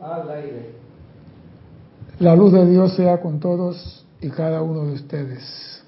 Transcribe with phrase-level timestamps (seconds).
[0.00, 0.74] Al aire.
[2.18, 5.84] La luz de Dios sea con todos y cada uno de ustedes.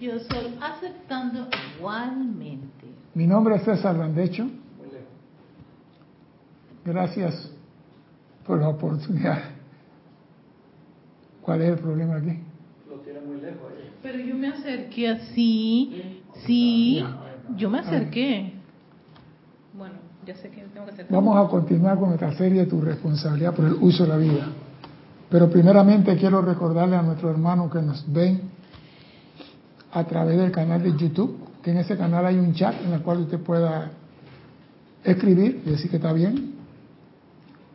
[0.00, 2.86] Yo soy aceptando igualmente.
[3.14, 4.44] Mi nombre es César Landecho.
[4.44, 5.08] Muy lejos.
[6.84, 7.50] Gracias
[8.46, 9.38] por la oportunidad.
[11.42, 12.38] ¿Cuál es el problema aquí?
[12.88, 13.90] Lo tiene muy lejos ahí.
[14.02, 17.04] Pero yo me acerqué así, sí,
[17.56, 18.52] yo me acerqué.
[19.72, 20.03] Bueno,
[21.10, 24.46] Vamos a continuar con nuestra serie Tu responsabilidad por el uso de la vida.
[25.28, 28.42] Pero primeramente quiero recordarle a nuestros hermanos que nos ven
[29.92, 33.00] a través del canal de YouTube, que en ese canal hay un chat en el
[33.02, 33.90] cual usted pueda
[35.02, 36.54] escribir y decir que está bien,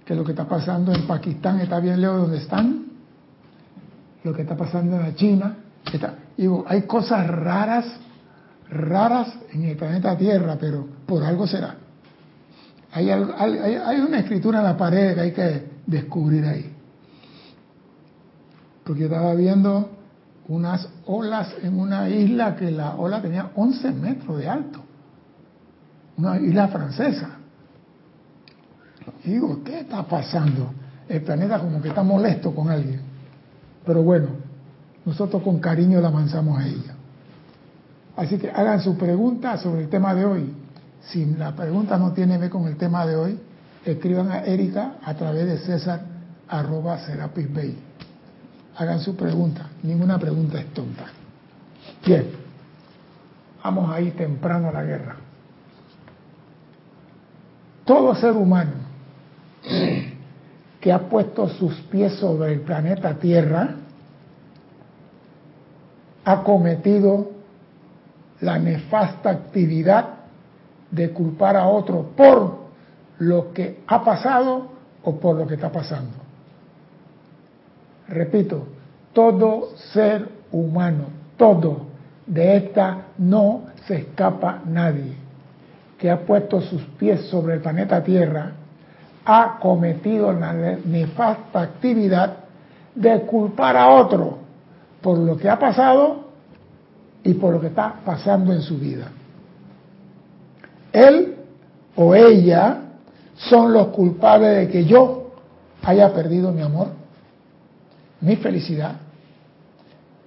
[0.06, 2.86] que lo que está pasando en Pakistán está bien de donde están,
[4.24, 5.58] lo que está pasando en la China.
[5.92, 7.86] Está, digo, hay cosas raras,
[8.70, 11.89] raras en el planeta Tierra, pero por algo será.
[12.92, 16.74] Hay, hay, una escritura en la pared que hay que descubrir ahí.
[18.84, 19.92] Porque estaba viendo
[20.48, 24.80] unas olas en una isla que la ola tenía 11 metros de alto.
[26.18, 27.30] Una isla francesa.
[29.24, 30.74] Digo, ¿qué está pasando?
[31.08, 33.02] El planeta como que está molesto con alguien.
[33.86, 34.28] Pero bueno,
[35.06, 36.96] nosotros con cariño la avanzamos a ella.
[38.16, 40.54] Así que hagan su pregunta sobre el tema de hoy.
[41.02, 43.40] Si la pregunta no tiene que ver con el tema de hoy,
[43.86, 46.02] escriban a Erika a través de César
[46.48, 47.78] arroba Serapis Bay.
[48.78, 49.68] Hagan su pregunta.
[49.84, 51.06] Ninguna pregunta es tonta.
[52.06, 52.30] Bien.
[53.64, 55.16] Vamos ahí temprano a la guerra.
[57.86, 58.72] Todo ser humano
[60.80, 63.76] que ha puesto sus pies sobre el planeta Tierra
[66.24, 67.32] ha cometido
[68.42, 70.19] la nefasta actividad
[70.92, 72.60] de culpar a otro por
[73.20, 74.68] lo que ha pasado
[75.04, 76.18] o por lo que está pasando.
[78.08, 78.66] Repito,
[79.14, 81.06] todo ser humano,
[81.38, 81.88] todo,
[82.26, 85.14] de esta no se escapa nadie,
[85.98, 88.52] que ha puesto sus pies sobre el planeta Tierra,
[89.26, 92.38] ha cometido la nefasta actividad
[92.96, 94.38] de culpar a otro
[95.02, 96.30] por lo que ha pasado
[97.24, 99.12] y por lo que está pasando en su vida.
[100.92, 101.36] Él
[101.96, 102.82] o ella
[103.36, 105.32] son los culpables de que yo
[105.84, 106.90] haya perdido mi amor,
[108.22, 108.96] mi felicidad,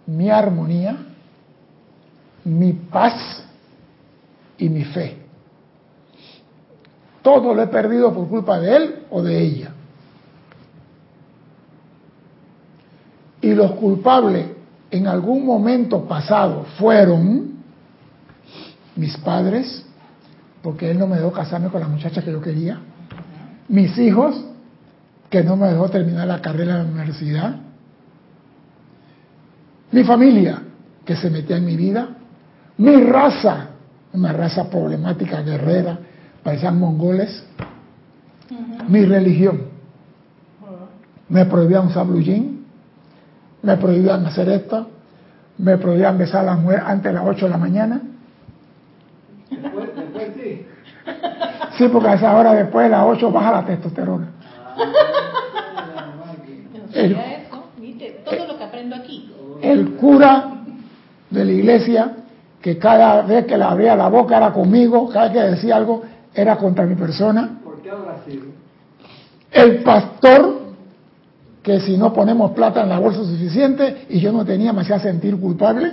[0.06, 0.96] mi armonía,
[2.44, 3.44] mi paz
[4.58, 5.18] y mi fe.
[7.22, 9.70] Todo lo he perdido por culpa de él o de ella.
[13.40, 14.46] Y los culpables
[14.90, 17.52] en algún momento pasado fueron
[18.94, 19.84] mis padres,
[20.62, 22.78] porque él no me dejó casarme con la muchacha que yo quería,
[23.68, 24.44] mis hijos,
[25.28, 27.56] que no me dejó terminar la carrera en la universidad,
[29.90, 30.62] mi familia,
[31.04, 32.08] que se metía en mi vida,
[32.78, 33.68] mi raza,
[34.12, 35.98] una raza problemática, guerrera,
[36.42, 37.44] parecían mongoles,
[38.88, 39.62] mi religión,
[41.28, 42.64] me prohibían usar blue jean,
[43.62, 44.88] me prohibían hacer esto,
[45.58, 48.02] me prohibían besar a la mujer antes de las 8 de la mañana,
[49.60, 50.66] Después, después sí.
[51.82, 54.28] Sí, porque a esa hora después de las 8 baja la testosterona.
[56.94, 58.20] El- sabía eso, ¿viste?
[58.24, 59.30] Todo lo que aprendo aquí.
[59.62, 60.50] el cura
[61.30, 62.12] de la iglesia,
[62.60, 66.02] que cada vez que le abría la boca era conmigo, cada vez que decía algo
[66.34, 67.58] era contra mi persona.
[67.64, 68.44] ¿Por qué habrá sido?
[69.50, 70.60] El pastor,
[71.62, 74.98] que si no ponemos plata en la bolsa suficiente y yo no tenía, me hacía
[74.98, 75.92] sentir culpable.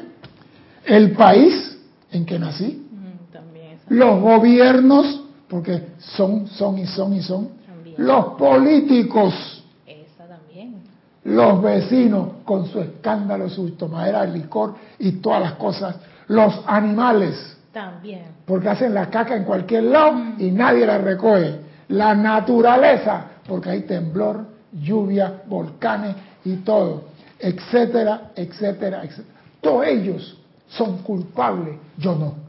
[0.86, 1.78] El país
[2.12, 2.88] en que nací.
[2.92, 3.78] Mm, También.
[3.90, 7.50] Los gobiernos, porque son, son y son y son.
[7.66, 7.96] También.
[7.98, 9.64] Los políticos.
[9.86, 10.76] Esa también.
[11.24, 15.96] los vecinos con su escándalo, su tomadera de licor y todas las cosas,
[16.28, 18.24] los animales, También.
[18.46, 23.82] porque hacen la caca en cualquier lado y nadie la recoge, la naturaleza, porque hay
[23.82, 27.06] temblor, lluvia, volcanes y todo,
[27.40, 29.36] etcétera, etcétera, etcétera.
[29.62, 30.38] Todos ellos
[30.70, 32.49] son culpables, yo no.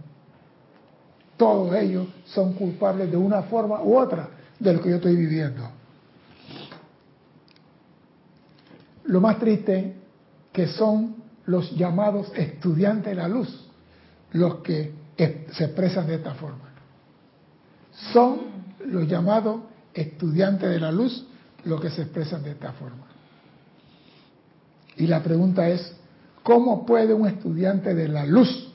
[1.41, 4.29] Todos ellos son culpables de una forma u otra
[4.59, 5.67] de lo que yo estoy viviendo.
[9.05, 9.97] Lo más triste
[10.53, 11.17] que son
[11.47, 13.71] los llamados estudiantes de la luz
[14.33, 16.75] los que se expresan de esta forma.
[18.13, 18.41] Son
[18.85, 19.63] los llamados
[19.95, 21.27] estudiantes de la luz
[21.65, 23.07] los que se expresan de esta forma.
[24.99, 25.91] Y la pregunta es,
[26.43, 28.70] ¿cómo puede un estudiante de la luz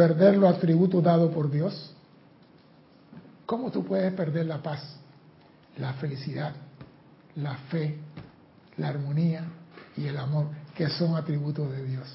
[0.00, 1.94] perder los atributos dados por Dios?
[3.44, 4.80] ¿Cómo tú puedes perder la paz,
[5.76, 6.54] la felicidad,
[7.36, 7.98] la fe,
[8.78, 9.44] la armonía
[9.98, 12.08] y el amor, que son atributos de Dios.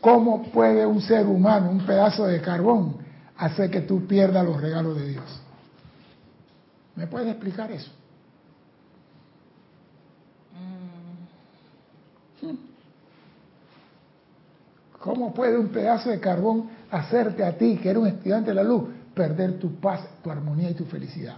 [0.00, 2.96] ¿Cómo puede un ser humano, un pedazo de carbón,
[3.36, 5.42] hacer que tú pierdas los regalos de Dios?
[6.94, 7.90] ¿Me puedes explicar eso?
[15.06, 18.64] ¿Cómo puede un pedazo de carbón hacerte a ti, que eres un estudiante de la
[18.64, 21.36] luz, perder tu paz, tu armonía y tu felicidad?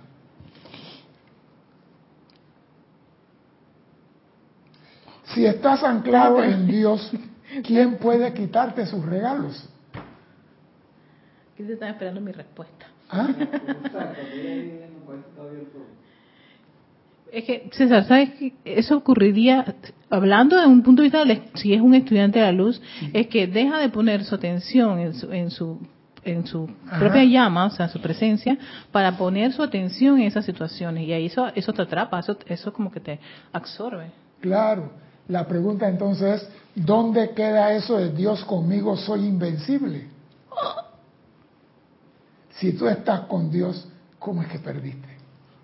[5.35, 7.13] Si estás anclado en Dios,
[7.63, 9.69] ¿quién puede quitarte sus regalos?
[11.55, 12.87] ¿Qué te están esperando mi respuesta?
[13.11, 13.29] ¿Ah?
[17.33, 18.55] Es que, César, ¿sabes qué?
[18.65, 19.75] Eso ocurriría,
[20.09, 22.81] hablando de un punto de vista, de, si es un estudiante de la luz,
[23.13, 25.79] es que deja de poner su atención en su, en su,
[26.25, 28.57] en su propia llama, o sea, su presencia,
[28.93, 31.07] para poner su atención en esas situaciones.
[31.07, 33.21] Y ahí eso, eso te atrapa, eso, eso como que te
[33.53, 34.11] absorbe.
[34.41, 34.91] Claro.
[35.29, 40.07] La pregunta entonces es, ¿dónde queda eso de Dios conmigo soy invencible?
[42.53, 43.87] Si tú estás con Dios,
[44.19, 45.18] ¿cómo es que perdiste?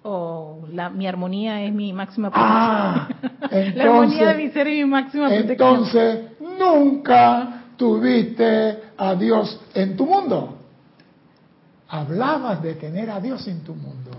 [0.07, 3.75] O la, mi armonía es mi máxima Ah, protección.
[3.79, 5.51] la armonía de mi entonces, ser es mi máxima protección.
[5.51, 6.21] entonces
[6.59, 10.59] nunca tuviste a Dios en tu mundo.
[11.89, 14.11] Hablabas de tener a Dios en tu mundo.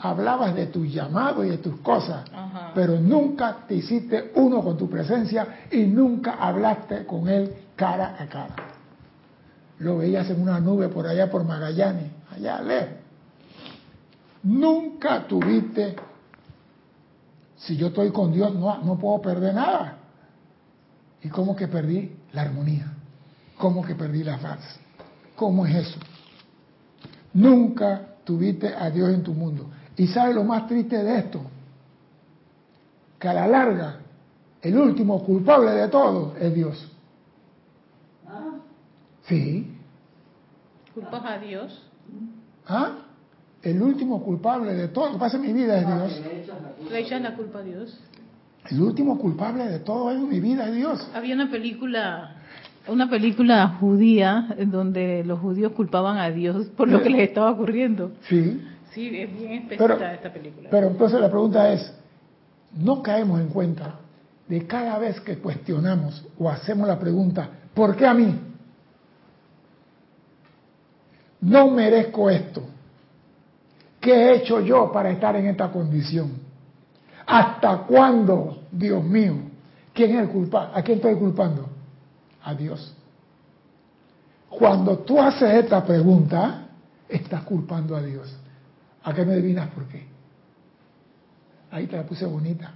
[0.00, 2.70] Hablabas de tu llamado y de tus cosas, Ajá.
[2.74, 8.26] pero nunca te hiciste uno con tu presencia y nunca hablaste con Él cara a
[8.26, 8.54] cara.
[9.80, 12.97] Lo veías en una nube por allá por Magallanes, allá lejos.
[14.42, 15.96] Nunca tuviste,
[17.56, 19.98] si yo estoy con Dios, no, no puedo perder nada.
[21.22, 22.92] ¿Y cómo que perdí la armonía?
[23.58, 24.78] ¿Cómo que perdí la paz?
[25.34, 25.98] ¿Cómo es eso?
[27.34, 29.68] Nunca tuviste a Dios en tu mundo.
[29.96, 31.40] ¿Y sabes lo más triste de esto?
[33.18, 33.96] Que a la larga,
[34.62, 36.92] el último culpable de todo es Dios.
[39.24, 39.76] Sí.
[40.94, 41.82] ¿Culpas a Dios?
[42.66, 43.07] ¿Ah?
[43.62, 46.22] El último culpable de todo lo que pasa en mi vida es Dios.
[46.22, 46.92] le echas la culpa.
[46.92, 48.00] ¿Le echas la culpa a Dios?
[48.70, 51.10] El último culpable de todo en mi vida es Dios.
[51.14, 52.36] Había una película,
[52.86, 57.50] una película judía en donde los judíos culpaban a Dios por lo que les estaba
[57.50, 58.12] ocurriendo.
[58.28, 58.62] Sí.
[58.92, 60.70] Sí, es bien específica Pero, esta película.
[60.70, 61.92] pero entonces la pregunta es,
[62.76, 63.96] ¿no caemos en cuenta
[64.48, 68.34] de cada vez que cuestionamos o hacemos la pregunta, ¿por qué a mí?
[71.40, 72.62] No merezco esto.
[74.00, 76.32] ¿Qué he hecho yo para estar en esta condición?
[77.26, 79.34] ¿Hasta cuándo, Dios mío?
[79.92, 80.70] ¿Quién es el culpable?
[80.74, 81.68] ¿A quién estoy culpando?
[82.42, 82.94] A Dios.
[84.48, 86.68] Cuando tú haces esta pregunta,
[87.08, 88.34] estás culpando a Dios.
[89.02, 90.06] ¿A qué me adivinas por qué?
[91.70, 92.72] Ahí te la puse bonita.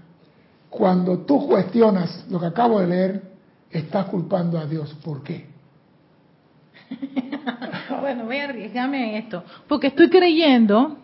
[0.68, 3.22] Cuando tú cuestionas lo que acabo de leer,
[3.70, 4.92] estás culpando a Dios.
[5.04, 5.46] ¿Por qué?
[8.00, 9.44] bueno, voy a arriesgarme en esto.
[9.68, 10.98] Porque estoy creyendo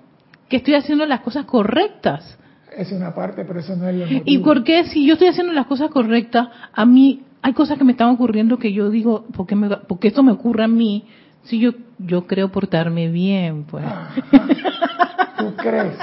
[0.48, 2.38] que estoy haciendo las cosas correctas.
[2.76, 4.22] Es una parte, pero eso no es lo motivo.
[4.24, 7.84] ¿Y por qué si yo estoy haciendo las cosas correctas, a mí hay cosas que
[7.84, 10.68] me están ocurriendo que yo digo, ¿por qué, me, por qué esto me ocurre a
[10.68, 11.04] mí?
[11.44, 13.84] Si yo, yo creo portarme bien, pues.
[13.84, 14.14] Ajá.
[15.38, 15.96] ¿Tú crees?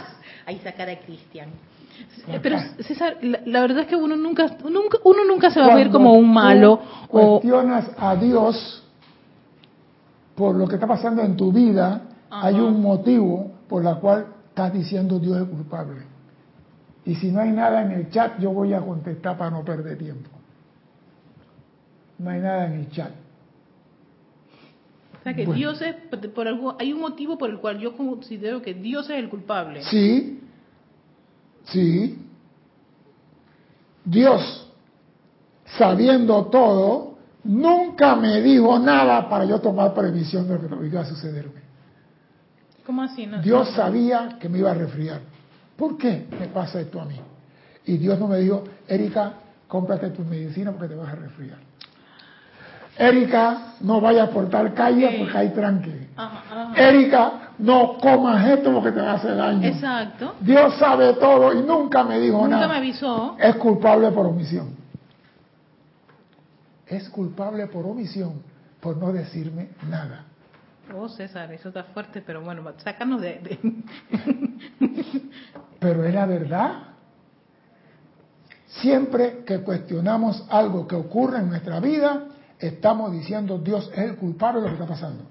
[0.45, 1.49] Ahí sacar a Cristian.
[2.27, 2.39] Ajá.
[2.41, 5.75] Pero César, la, la verdad es que uno nunca, nunca, uno nunca se va a
[5.75, 8.83] ver como un tú malo o cuestionas a Dios
[10.35, 12.47] por lo que está pasando en tu vida, Ajá.
[12.47, 16.01] hay un motivo por la cual estás diciendo Dios es culpable.
[17.03, 19.97] Y si no hay nada en el chat, yo voy a contestar para no perder
[19.97, 20.29] tiempo.
[22.17, 23.11] No hay nada en el chat.
[25.19, 25.57] O sea que Bueno.
[25.57, 25.95] Dios es,
[26.29, 29.83] por algo, hay un motivo por el cual yo considero que Dios es el culpable.
[29.83, 30.39] Sí,
[31.65, 32.17] sí.
[34.05, 34.71] Dios,
[35.65, 41.05] sabiendo todo, nunca me dijo nada para yo tomar previsión de lo que iba a
[41.05, 41.64] sucederme.
[42.85, 43.25] ¿Cómo así?
[43.25, 43.75] No, Dios no.
[43.75, 45.21] sabía que me iba a resfriar.
[45.75, 47.19] ¿Por qué me pasa esto a mí?
[47.85, 49.33] Y Dios no me dijo, Erika,
[49.67, 51.57] cómprate tu medicina porque te vas a resfriar.
[52.97, 55.15] Erika, no vayas por tal calle Sí.
[55.19, 56.07] porque hay tranque.
[56.15, 56.81] Ajá, ajá.
[56.81, 59.67] Erika, no comas esto porque te va a hacer daño.
[59.67, 60.35] Exacto.
[60.39, 62.67] Dios sabe todo y nunca me dijo Nunca nada.
[62.69, 63.35] me avisó.
[63.37, 64.75] Es culpable por omisión.
[66.87, 68.41] Es culpable por omisión,
[68.79, 70.23] por no decirme nada.
[70.93, 73.39] Oh, César, eso está fuerte, pero bueno, sácanos de...
[73.39, 73.83] de-
[75.79, 76.83] Pero es la verdad.
[78.67, 82.27] Siempre que cuestionamos algo que ocurre en nuestra vida,
[82.59, 85.23] estamos diciendo Dios es el culpable de lo que está pasando.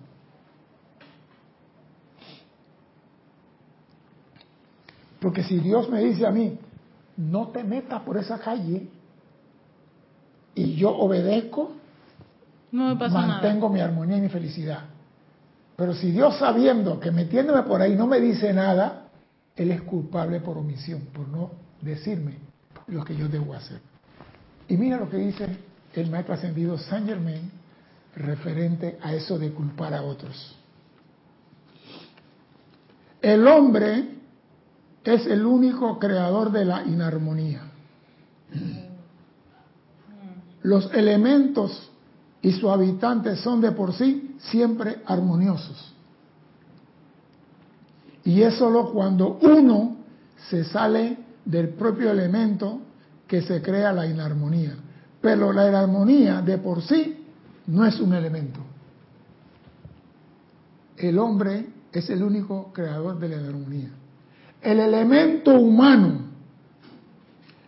[5.21, 6.59] Porque si Dios me dice a mí,
[7.17, 8.89] no te metas por esa calle,
[10.55, 11.73] y yo obedezco,
[12.71, 14.85] No me pasa mantengo mi armonía y mi felicidad.
[15.77, 19.09] Pero si Dios sabiendo que metiéndome por ahí no me dice nada,
[19.57, 21.51] Él es culpable por omisión, por no
[21.81, 22.39] decirme
[22.87, 23.81] lo que yo debo hacer.
[24.69, 25.47] Y mira lo que dice
[25.95, 27.51] el maestro ascendido Saint Germain
[28.17, 30.57] referente a eso de culpar a otros.
[33.21, 34.19] El hombre
[35.03, 37.63] es el único creador de la inarmonía.
[40.63, 41.91] Los elementos
[42.43, 45.93] y sus habitantes son de por sí siempre armoniosos.
[48.25, 49.97] Y es solo cuando uno
[50.49, 52.81] se sale del propio elemento
[53.27, 54.75] que se crea la inarmonía.
[55.21, 57.25] Pero la inarmonía de por sí
[57.67, 58.61] no es un elemento.
[60.97, 63.91] El hombre es el único creador de la inarmonía.
[64.63, 66.21] El elemento humano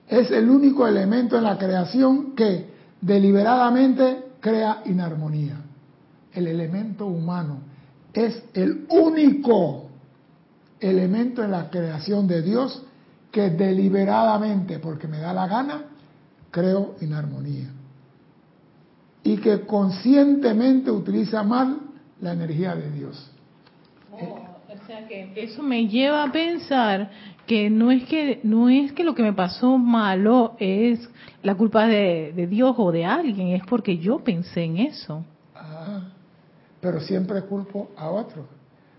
[0.08, 5.65] es el único elemento en la creación que deliberadamente crea inarmonía.
[6.36, 7.60] El elemento humano
[8.12, 9.88] es el único
[10.78, 12.84] elemento en la creación de Dios
[13.32, 15.84] que deliberadamente, porque me da la gana,
[16.50, 17.68] creo inarmonía.
[19.22, 21.78] Y que conscientemente utiliza mal
[22.20, 23.30] la energía de Dios.
[24.12, 24.38] Oh,
[24.68, 27.10] o sea que eso me lleva a pensar
[27.46, 31.08] que no es que no es que lo que me pasó malo es
[31.42, 35.24] la culpa de, de Dios o de alguien, es porque yo pensé en eso.
[36.80, 38.46] Pero siempre culpo a otro.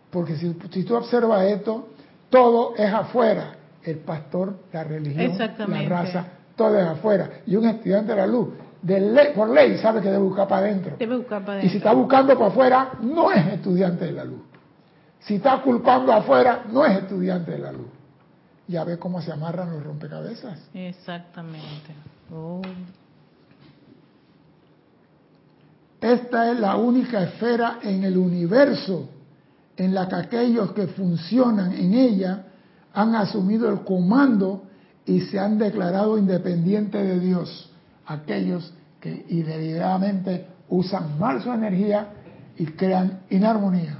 [0.09, 1.89] Porque si, si tú observas esto,
[2.29, 3.55] todo es afuera.
[3.83, 7.29] El pastor, la religión, la raza, todo es afuera.
[7.45, 8.49] Y un estudiante de la luz,
[8.81, 10.95] de ley, por ley, sabe que debe buscar para adentro.
[10.97, 11.67] Debe buscar para adentro.
[11.67, 14.41] Y si está buscando para afuera, no es estudiante de la luz.
[15.19, 17.87] Si está culpando afuera, no es estudiante de la luz.
[18.67, 20.69] Ya ve cómo se amarran los rompecabezas.
[20.73, 21.93] Exactamente.
[22.33, 22.61] Oh.
[26.01, 29.09] Esta es la única esfera en el universo
[29.75, 32.43] en la que aquellos que funcionan en ella
[32.93, 34.63] han asumido el comando
[35.05, 37.71] y se han declarado independientes de Dios.
[38.05, 42.09] Aquellos que deliberadamente usan mal su energía
[42.57, 43.99] y crean inarmonía.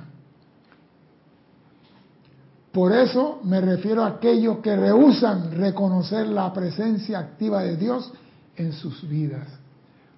[2.71, 8.11] Por eso me refiero a aquellos que rehusan reconocer la presencia activa de Dios
[8.55, 9.47] en sus vidas.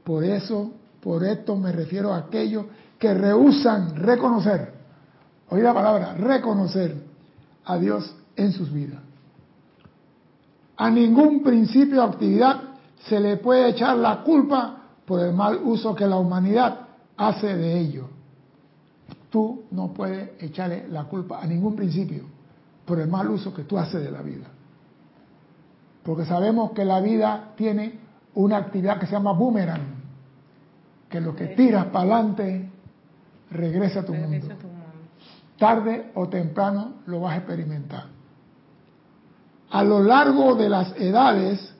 [0.03, 0.71] Por eso,
[1.01, 2.65] por esto me refiero a aquellos
[2.97, 4.73] que rehusan reconocer,
[5.49, 6.95] oí la palabra, reconocer
[7.65, 8.99] a Dios en sus vidas.
[10.77, 12.61] A ningún principio de actividad
[13.07, 16.87] se le puede echar la culpa por el mal uso que la humanidad
[17.17, 18.09] hace de ello.
[19.29, 22.23] Tú no puedes echarle la culpa a ningún principio
[22.85, 24.47] por el mal uso que tú haces de la vida.
[26.03, 27.99] Porque sabemos que la vida tiene
[28.35, 29.98] una actividad que se llama boomerang,
[31.09, 32.69] que lo que tiras para adelante
[33.51, 34.47] regresa a tu mundo.
[35.57, 38.05] Tarde o temprano lo vas a experimentar.
[39.71, 41.73] A lo largo de las edades,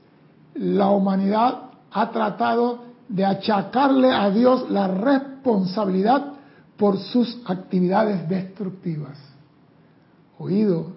[0.55, 6.33] la humanidad ha tratado de achacarle a Dios la responsabilidad
[6.77, 9.17] por sus actividades destructivas.
[10.37, 10.93] Oído,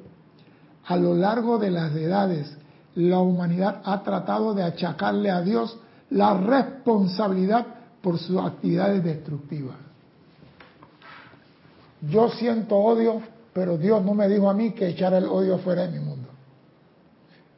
[0.87, 2.57] a lo largo de las edades,
[2.95, 5.79] la humanidad ha tratado de achacarle a Dios
[6.11, 7.67] la responsabilidad
[8.03, 9.77] por sus actividades destructivas.
[12.03, 15.83] Yo siento odio, pero Dios no me dijo a mí que echara el odio fuera
[15.87, 16.29] de mi mundo.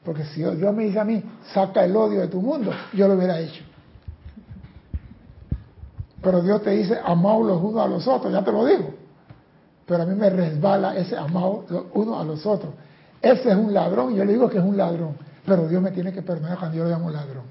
[0.04, 1.22] Porque si Dios me dice a mí,
[1.54, 3.64] saca el odio de tu mundo, yo lo hubiera hecho.
[6.22, 8.94] Pero Dios te dice, amaos los unos a los otros, ya te lo digo.
[9.86, 12.74] Pero a mí me resbala ese amaos los unos a los otros.
[13.20, 16.12] Ese es un ladrón, yo le digo que es un ladrón, pero Dios me tiene
[16.12, 17.44] que perdonar cuando yo le llamo ladrón.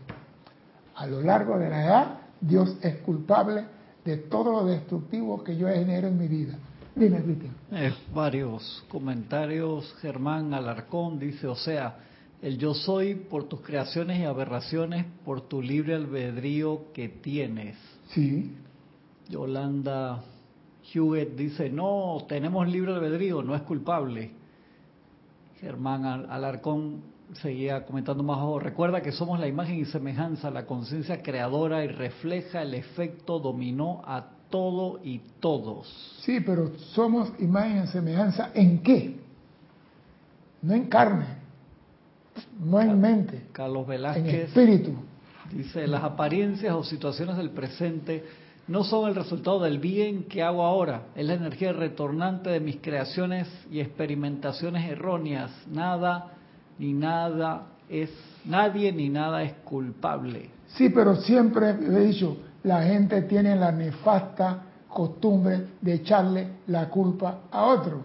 [0.96, 2.08] A lo largo de la edad,
[2.46, 3.66] Dios es culpable
[4.04, 6.58] de todo lo destructivo que yo genero en mi vida.
[6.94, 7.56] Dime, Cristian.
[7.72, 9.96] Eh, varios comentarios.
[10.02, 11.98] Germán Alarcón dice, o sea,
[12.42, 17.78] el yo soy por tus creaciones y aberraciones, por tu libre albedrío que tienes.
[18.10, 18.54] Sí.
[19.30, 20.22] Yolanda
[20.94, 24.32] Hewitt dice, no, tenemos libre albedrío, no es culpable.
[25.62, 31.22] Germán Alarcón seguía comentando más abajo, recuerda que somos la imagen y semejanza, la conciencia
[31.22, 35.88] creadora y refleja el efecto dominó a todo y todos.
[36.22, 39.20] Sí, pero somos imagen y semejanza en qué?
[40.62, 41.26] No en carne,
[42.60, 44.94] no en mente, Carlos Velázquez en espíritu.
[45.52, 48.24] Dice, las apariencias o situaciones del presente
[48.68, 52.78] no son el resultado del bien que hago ahora, es la energía retornante de mis
[52.78, 55.52] creaciones y experimentaciones erróneas.
[55.68, 56.34] Nada
[56.80, 58.10] ni nada es,
[58.46, 60.50] nadie ni nada es culpable.
[60.68, 67.40] Sí, pero siempre he dicho, la gente tiene la nefasta costumbre de echarle la culpa
[67.52, 68.04] a otro.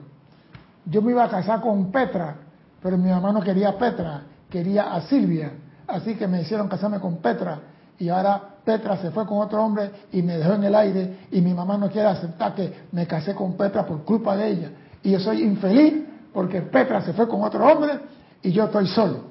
[0.85, 2.37] Yo me iba a casar con Petra,
[2.83, 5.53] pero mi mamá no quería a Petra, quería a Silvia.
[5.87, 7.61] Así que me hicieron casarme con Petra
[7.99, 11.41] y ahora Petra se fue con otro hombre y me dejó en el aire y
[11.41, 14.71] mi mamá no quiere aceptar que me casé con Petra por culpa de ella.
[15.03, 17.99] Y yo soy infeliz porque Petra se fue con otro hombre
[18.43, 19.25] y yo estoy solo.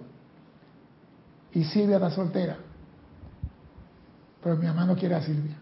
[1.54, 2.58] Y Silvia está soltera.
[4.44, 5.58] Pero mi mamá no quiere a Silvia.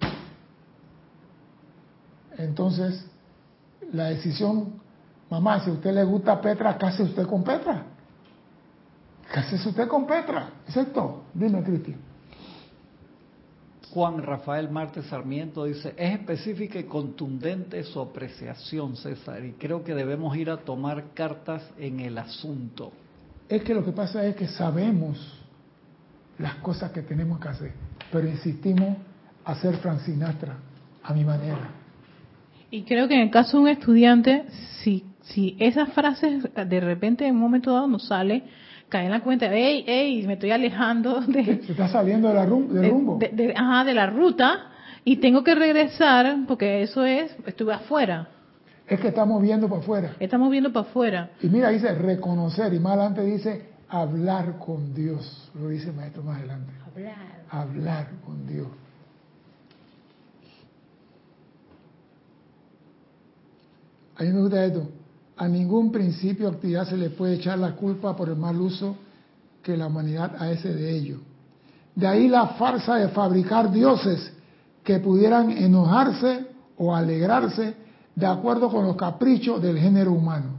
[2.37, 3.05] Entonces,
[3.93, 4.81] la decisión,
[5.29, 7.85] mamá, si a usted le gusta Petra, case usted con Petra.
[9.31, 10.49] Cásese usted con Petra.
[10.67, 11.23] ¿Exacto?
[11.33, 11.99] Dime, Cristian.
[13.91, 19.95] Juan Rafael Martes Sarmiento dice, es específica y contundente su apreciación, César, y creo que
[19.95, 22.91] debemos ir a tomar cartas en el asunto.
[23.49, 25.17] Es que lo que pasa es que sabemos
[26.39, 27.71] las cosas que tenemos que hacer,
[28.11, 28.97] pero insistimos
[29.45, 30.57] a hacer Francinatra
[31.03, 31.69] a mi manera.
[32.71, 34.45] Y creo que en el caso de un estudiante,
[34.83, 38.43] si, si esas frases de repente en un momento dado nos sale,
[38.89, 41.61] cae en la cuenta, hey, hey, me estoy alejando de...
[41.63, 43.17] Se está saliendo de la rum- del rumbo.
[43.19, 44.71] de, de- ajá, de la ruta
[45.05, 48.27] y tengo que regresar porque eso es, estuve afuera,
[48.87, 50.15] Es que estamos viendo para afuera.
[50.19, 51.31] estamos viendo para afuera.
[51.41, 55.49] Y mira, dice reconocer, y más adelante dice hablar con Dios.
[55.55, 56.71] Lo dice el maestro más adelante.
[56.85, 57.45] Hablar.
[57.49, 58.67] Hablar con Dios.
[64.17, 64.89] A mí me gusta esto.
[65.37, 68.95] A ningún principio o actividad se le puede echar la culpa por el mal uso
[69.61, 71.19] que la humanidad hace de ello.
[71.95, 74.31] De ahí la farsa de fabricar dioses
[74.83, 76.45] que pudieran enojarse
[76.77, 77.73] o alegrarse
[78.15, 80.51] de acuerdo con los caprichos del género humano.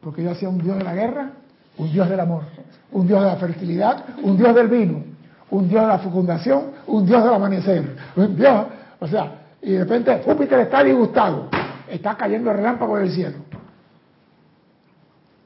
[0.00, 1.32] Porque yo hacía un dios de la guerra,
[1.76, 2.44] un dios del amor,
[2.92, 5.02] un dios de la fertilidad, un dios del vino,
[5.50, 8.66] un dios de la fecundación, un dios del amanecer, un dios,
[9.00, 11.48] o sea, y de repente Júpiter está disgustado,
[11.88, 13.38] está cayendo el relámpago del cielo.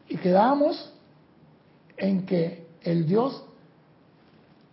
[0.08, 0.92] Y quedamos
[1.96, 3.44] en que el dios,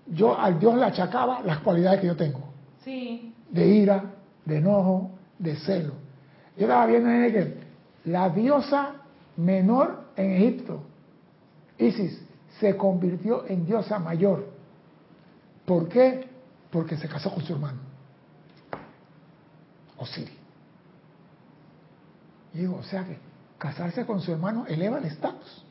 [0.08, 2.42] yo al dios le achacaba las cualidades que yo tengo
[2.84, 3.34] Sí.
[3.50, 4.04] de ira,
[4.46, 5.94] de enojo, de celo.
[6.60, 7.58] Yo estaba viendo en que
[8.04, 8.96] la diosa
[9.38, 10.84] menor en Egipto,
[11.78, 12.22] Isis,
[12.60, 14.46] se convirtió en diosa mayor.
[15.66, 16.28] ¿Por qué?
[16.70, 17.80] Porque se casó con su hermano,
[19.96, 20.38] Osiris.
[22.54, 23.18] Y digo, o sea que
[23.58, 25.64] casarse con su hermano eleva el estatus.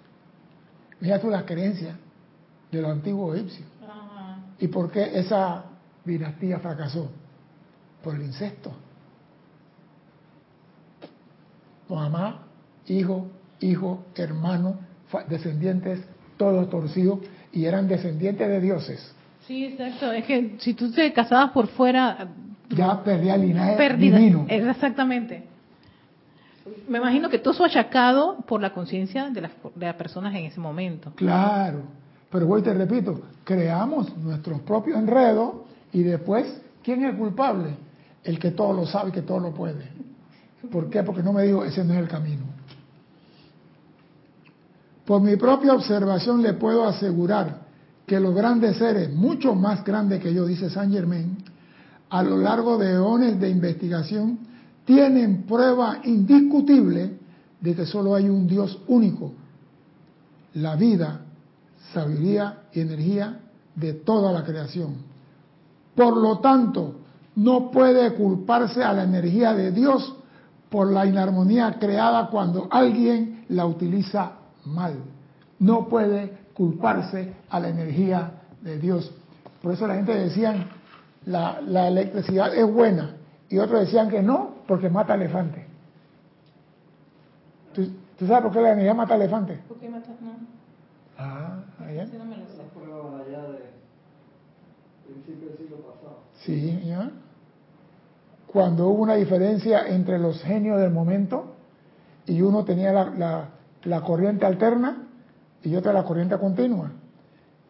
[1.00, 1.98] Mira tú la creencia
[2.72, 3.68] de los antiguos egipcios.
[4.58, 5.66] ¿Y por qué esa
[6.02, 7.10] dinastía fracasó?
[8.02, 8.72] Por el incesto.
[11.88, 12.42] Mamá,
[12.86, 13.26] hijo,
[13.60, 14.76] hijo, hermano,
[15.28, 16.00] descendientes,
[16.36, 17.20] todos torcidos,
[17.52, 19.14] y eran descendientes de dioses.
[19.46, 20.12] Sí, exacto.
[20.12, 22.28] Es que si tú te casabas por fuera,
[22.68, 24.18] Ya perdía el linaje perdida.
[24.18, 24.44] divino.
[24.48, 25.44] Exactamente.
[26.86, 30.44] Me imagino que todo eso achacado por la conciencia de las, de las personas en
[30.44, 31.12] ese momento.
[31.14, 31.80] Claro.
[32.30, 35.62] Pero voy te repito, creamos nuestros propios enredos
[35.94, 37.70] y después, ¿quién es el culpable?
[38.22, 39.88] El que todo lo sabe y que todo lo puede.
[40.70, 41.02] ¿Por qué?
[41.02, 42.44] Porque no me digo, ese no es el camino.
[45.04, 47.62] Por mi propia observación le puedo asegurar
[48.06, 51.38] que los grandes seres, mucho más grandes que yo, dice Saint Germain,
[52.10, 54.38] a lo largo de eones de investigación,
[54.84, 57.18] tienen prueba indiscutible
[57.60, 59.32] de que solo hay un Dios único,
[60.54, 61.20] la vida,
[61.92, 63.40] sabiduría y energía
[63.74, 64.94] de toda la creación.
[65.94, 66.96] Por lo tanto,
[67.36, 70.14] no puede culparse a la energía de Dios
[70.70, 74.32] por la inarmonía creada cuando alguien la utiliza
[74.66, 74.94] mal.
[75.58, 79.12] No puede culparse a la energía de Dios.
[79.62, 80.66] Por eso la gente decía,
[81.26, 83.16] la, la electricidad es buena,
[83.48, 85.66] y otros decían que no, porque mata elefante.
[87.74, 89.58] ¿Tú, tú sabes por qué la energía mata elefante?
[89.68, 90.20] ¿Por qué matas?
[90.20, 90.32] No,
[91.20, 92.06] Ah, allá.
[92.16, 92.62] no me lo sé.
[92.74, 93.70] prueba allá de
[95.06, 96.18] principio del siglo pasado.
[96.44, 97.10] Sí, ¿ya?
[98.52, 101.54] Cuando hubo una diferencia entre los genios del momento
[102.26, 105.06] y uno tenía la, corriente alterna
[105.62, 106.92] y otro la corriente continua.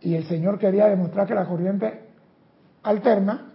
[0.01, 2.09] Y el Señor quería demostrar que la corriente
[2.85, 3.53] alterna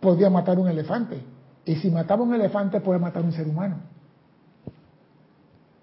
[0.00, 1.22] podía matar un elefante.
[1.64, 3.76] Y si mataba un elefante puede matar un ser humano.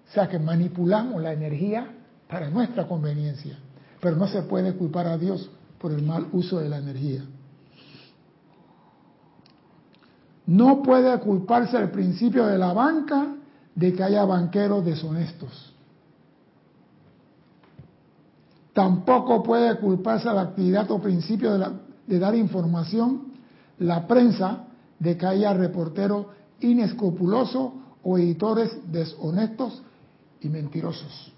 [0.08, 1.86] O sea que manipulamos la energía
[2.28, 3.58] para nuestra conveniencia.
[4.00, 7.24] Pero no se puede culpar a Dios por el mal uso de la energía.
[10.46, 13.34] No puede culparse al principio de la banca
[13.74, 15.72] de que haya banqueros deshonestos.
[18.72, 21.72] Tampoco puede culparse a la actividad o principio de, la-
[22.06, 23.32] de dar información
[23.78, 24.64] la prensa
[24.98, 26.26] de que haya reporteros
[26.60, 29.82] inescrupulosos o editores deshonestos
[30.40, 31.32] y mentirosos.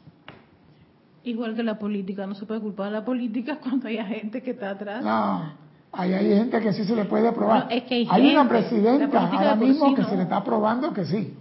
[1.24, 4.52] Igual que la política, no se puede culpar a la política cuando haya gente que
[4.52, 5.02] está atrás.
[5.04, 5.63] No,
[5.96, 7.64] ahí hay gente que sí se le puede probar.
[7.64, 8.54] No, es que hay una gente.
[8.54, 10.08] Presidenta ahora mismo sí que no.
[10.08, 11.36] se le está probando que sí.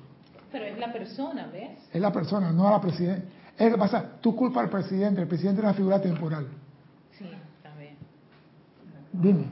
[0.51, 1.71] Pero es la persona, ¿ves?
[1.91, 3.27] Es la persona, no a la presidenta.
[3.57, 6.47] Es lo que pasa, tú culpas al presidente, el presidente es una figura temporal.
[7.17, 7.25] Sí,
[7.77, 7.95] bien.
[9.11, 9.45] Dime.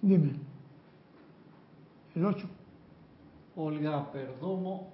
[0.00, 0.32] Dime.
[2.14, 2.48] El 8.
[3.56, 4.92] Olga Perdomo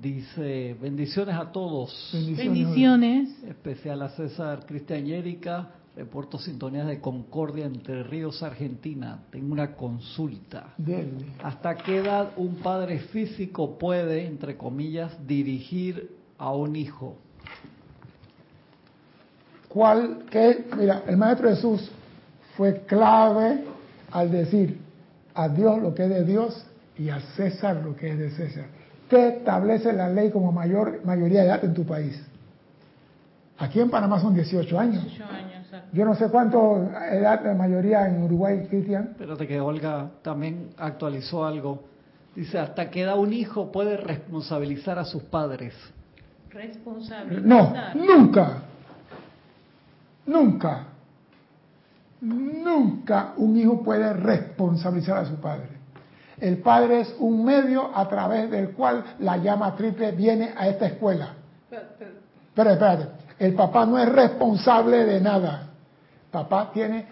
[0.00, 2.10] dice, bendiciones a todos.
[2.12, 2.54] Bendiciones.
[2.54, 3.44] Bendiciones.
[3.44, 5.70] Especial a César Cristian y Erika.
[5.96, 9.20] Reporto sintonías de Concordia entre Ríos, Argentina.
[9.30, 10.74] Tengo una consulta.
[10.76, 11.24] Dele.
[11.42, 17.16] ¿Hasta qué edad un padre físico puede, entre comillas, dirigir a un hijo?
[19.68, 20.26] ¿Cuál?
[20.30, 20.66] ¿Qué?
[20.76, 21.90] Mira, el Maestro Jesús
[22.58, 23.64] fue clave
[24.10, 24.78] al decir
[25.34, 26.66] a Dios lo que es de Dios
[26.98, 28.66] y a César lo que es de César.
[29.08, 32.20] ¿Qué establece la ley como mayor mayoría de edad en tu país?
[33.58, 35.02] Aquí en Panamá son 18 años.
[35.02, 35.46] 18 años.
[35.92, 39.08] Yo no sé cuánto edad de mayoría en Uruguay, Cristian.
[39.12, 41.84] Espérate que Olga también actualizó algo.
[42.34, 45.74] Dice, ¿hasta qué edad un hijo puede responsabilizar a sus padres?
[46.50, 47.94] Responsabilidad.
[47.94, 48.62] No, nunca.
[50.26, 50.86] Nunca.
[52.20, 55.75] Nunca un hijo puede responsabilizar a su padre.
[56.40, 60.86] El padre es un medio a través del cual la llama triple viene a esta
[60.86, 61.34] escuela.
[62.54, 63.06] Pero espérate,
[63.38, 65.68] el papá no es responsable de nada.
[66.30, 67.06] Papá tiene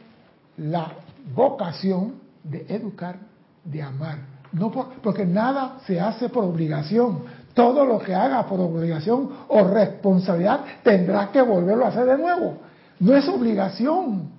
[0.59, 0.89] la
[1.35, 3.17] vocación de educar,
[3.65, 4.19] de amar.
[4.53, 7.23] No por- porque nada se hace por obligación.
[7.55, 12.59] Todo lo que haga por obligación o responsabilidad tendrá que volverlo a hacer de nuevo.
[13.01, 14.31] No es obligación.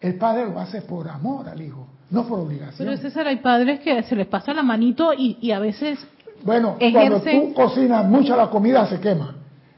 [0.00, 2.88] El padre lo hace por amor al hijo, no por obligación.
[2.88, 5.98] Pero César, hay padres que se les pasa la manito y, y a veces
[6.42, 9.34] Bueno, cuando tú cocinas mucho la comida se quema.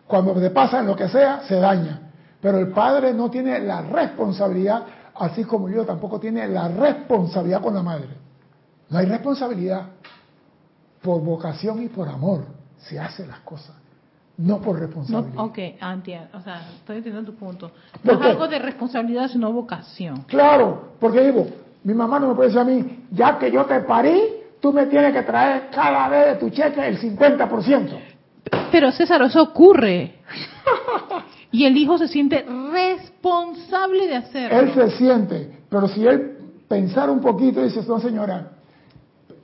[0.07, 2.01] Cuando te pasa lo que sea, se daña.
[2.41, 7.75] Pero el padre no tiene la responsabilidad, así como yo tampoco tiene la responsabilidad con
[7.75, 8.09] la madre.
[8.89, 9.89] No hay responsabilidad.
[11.03, 12.45] Por vocación y por amor
[12.79, 13.77] se hacen las cosas,
[14.37, 15.45] no por no, responsabilidad.
[15.45, 17.71] ok, ah, entiendo, o sea, estoy entendiendo tu punto.
[18.03, 20.23] ¿Por No es algo de responsabilidad, sino vocación.
[20.27, 21.47] Claro, porque digo,
[21.89, 24.21] mi mamá no me puede decir a mí, ya que yo te parí,
[24.61, 27.99] tú me tienes que traer cada vez de tu cheque el 50%.
[28.71, 30.17] Pero César, eso ocurre.
[31.51, 34.61] Y el hijo se siente responsable de hacerlo.
[34.61, 36.37] Él se siente, pero si él
[36.69, 38.51] pensara un poquito y dice, no señora,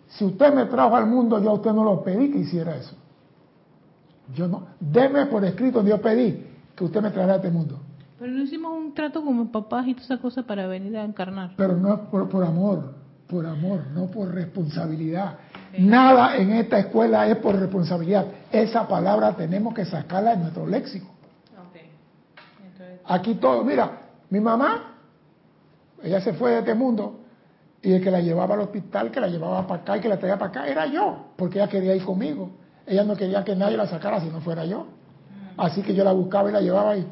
[0.09, 2.95] si usted me trajo al mundo, yo a usted no lo pedí que hiciera eso.
[4.35, 7.81] Yo no, deme por escrito, yo pedí que usted me trajera a este mundo.
[8.19, 11.55] Pero no hicimos un trato como papás y toda esa cosa para venir a encarnar.
[11.57, 12.95] Pero no es por, por amor,
[13.27, 15.39] por amor, no por responsabilidad.
[15.79, 18.27] Nada en esta escuela es por responsabilidad.
[18.53, 21.09] Esa palabra tenemos que sacarla de nuestro léxico.
[22.63, 23.91] Entonces, Aquí todo, mira,
[24.31, 24.95] mi mamá,
[26.03, 27.21] ella se fue de este mundo
[27.83, 30.19] y el que la llevaba al hospital, que la llevaba para acá y que la
[30.19, 32.51] traía para acá era yo, porque ella quería ir conmigo.
[32.87, 34.87] Ella no quería que nadie la sacara si no fuera yo.
[35.57, 37.07] Así que yo la buscaba y la llevaba ahí.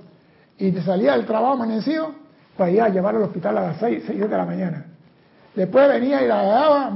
[0.59, 2.13] Y te salía del trabajo amanecido
[2.57, 4.87] para ir a llevar al hospital a las 6, 6 de la mañana.
[5.55, 6.95] Después venía y la daba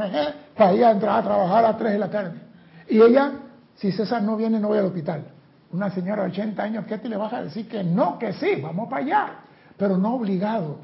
[0.56, 2.40] para ir a entrar a trabajar a las 3 de la tarde.
[2.88, 3.32] Y ella,
[3.76, 5.24] si César no viene, no voy al hospital.
[5.72, 7.68] Una señora de 80 años, ¿qué te le vas a decir?
[7.68, 9.28] Que no, que sí, vamos para allá.
[9.76, 10.78] Pero no obligado.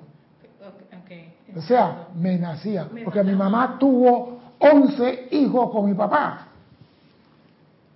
[1.57, 2.89] O sea, me nacía.
[3.05, 6.49] Porque mi mamá tuvo 11 hijos con mi papá.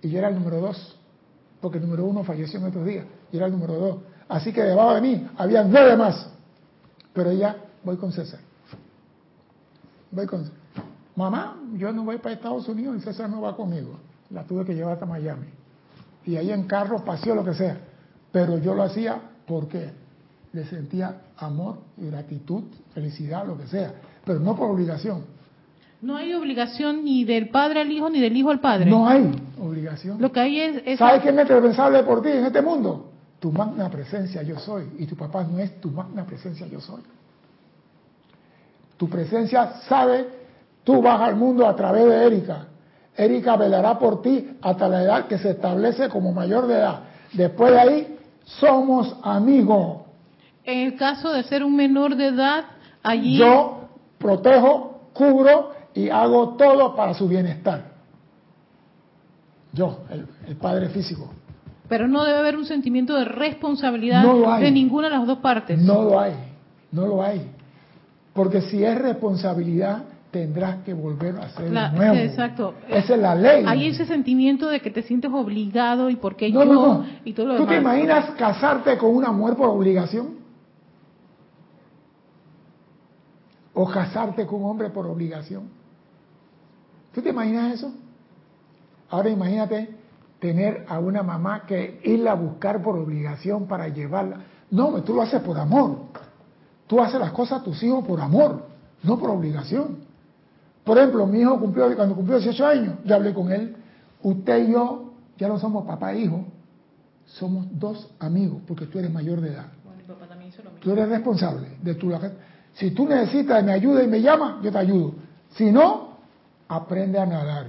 [0.03, 0.99] Y yo era el número dos.
[1.61, 3.07] Porque el número uno falleció en estos días.
[3.33, 3.97] Y era el número dos.
[4.29, 6.29] Así que debajo de mí había nueve más.
[7.13, 8.41] Pero ella, voy con César.
[10.11, 10.51] Voy con
[11.17, 13.99] Mamá, yo no voy para Estados Unidos y César no va conmigo.
[14.31, 15.47] La tuve que llevar hasta Miami.
[16.27, 17.79] Y ahí en carro, paseo, lo que sea.
[18.33, 19.93] Pero yo lo hacía porque
[20.53, 23.95] le sentía amor, gratitud, felicidad, lo que sea.
[24.25, 25.25] Pero no por obligación.
[26.03, 28.91] no hay obligación ni del padre al hijo ni del hijo al padre.
[28.91, 30.21] No hay obligación.
[30.21, 30.83] Lo que hay es...
[30.85, 33.13] es ¿Sabes quién es responsable por ti en este mundo?
[33.39, 34.91] Tu magna presencia yo soy.
[34.99, 37.03] Y tu papá no es tu magna presencia yo soy.
[38.97, 40.27] Tu presencia sabe,
[40.83, 42.67] tú vas al mundo a través de Erika.
[43.15, 47.01] Erika velará por ti hasta la edad que se establece como mayor de edad.
[47.33, 50.03] Después de ahí, somos amigos.
[50.65, 52.65] En el caso de ser un menor de edad,
[53.03, 53.39] allí...
[53.39, 57.85] Yo protejo, cubro y hago todo para su bienestar.
[59.73, 61.31] Yo, el, el padre físico.
[61.89, 65.79] Pero no debe haber un sentimiento de responsabilidad No de ninguna de las dos partes.
[65.79, 66.33] No lo hay,
[66.91, 67.51] no lo hay.
[68.33, 72.15] Porque si es responsabilidad, tendrás que volver a hacer La- de nuevo.
[72.17, 72.75] exacto.
[72.89, 73.65] Esa es la ley.
[73.67, 77.07] Hay ese sentimiento de que te sientes obligado y porque no, yo no, no.
[77.25, 80.37] y todo lo ¿Tú te imaginas casarte con una mujer por obligación?
[83.73, 85.65] ¿O casarte con un hombre por obligación?
[87.15, 87.93] ¿Tú te imaginas eso?
[89.09, 89.89] Ahora imagínate
[90.39, 94.41] tener a una mamá que irla a buscar por obligación para llevarla.
[94.71, 95.99] No, tú lo haces por amor.
[96.87, 98.67] Tú haces las cosas a tus hijos por amor,
[99.03, 99.99] no por obligación.
[100.85, 103.77] Por ejemplo, mi hijo cumplió, cuando cumplió 18 años, yo hablé con él.
[104.23, 106.45] Usted y yo ya no somos papá e hijo,
[107.25, 109.67] somos dos amigos, porque tú eres mayor de edad.
[109.85, 110.83] Bueno, mi papá también hizo lo mismo.
[110.83, 112.13] Tú eres responsable de tu
[112.75, 115.15] Si tú necesitas me ayuda y me llama, yo te ayudo.
[115.51, 116.19] Si no,
[116.69, 117.67] aprende a nadar.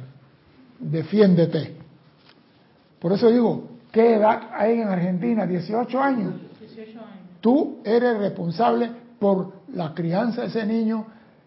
[0.79, 1.76] Defiéndete.
[2.99, 5.45] Por eso digo, ¿qué edad hay en Argentina?
[5.45, 6.33] 18 años.
[6.59, 7.11] 18 años.
[7.41, 11.05] Tú eres responsable por la crianza de ese niño,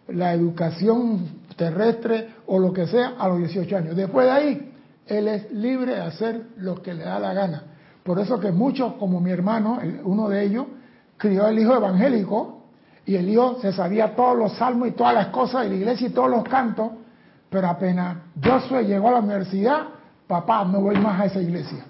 [0.08, 3.96] la educación terrestre o lo que sea a los 18 años.
[3.96, 4.72] Después de ahí,
[5.06, 7.64] él es libre de hacer lo que le da la gana.
[8.02, 10.66] Por eso que muchos, como mi hermano, uno de ellos,
[11.16, 12.62] crió el hijo evangélico
[13.04, 16.06] y el hijo se sabía todos los salmos y todas las cosas de la iglesia
[16.06, 16.92] y todos los cantos,
[17.50, 19.82] pero apenas Josué llegó a la universidad,
[20.30, 21.84] papá, no voy más a esa iglesia.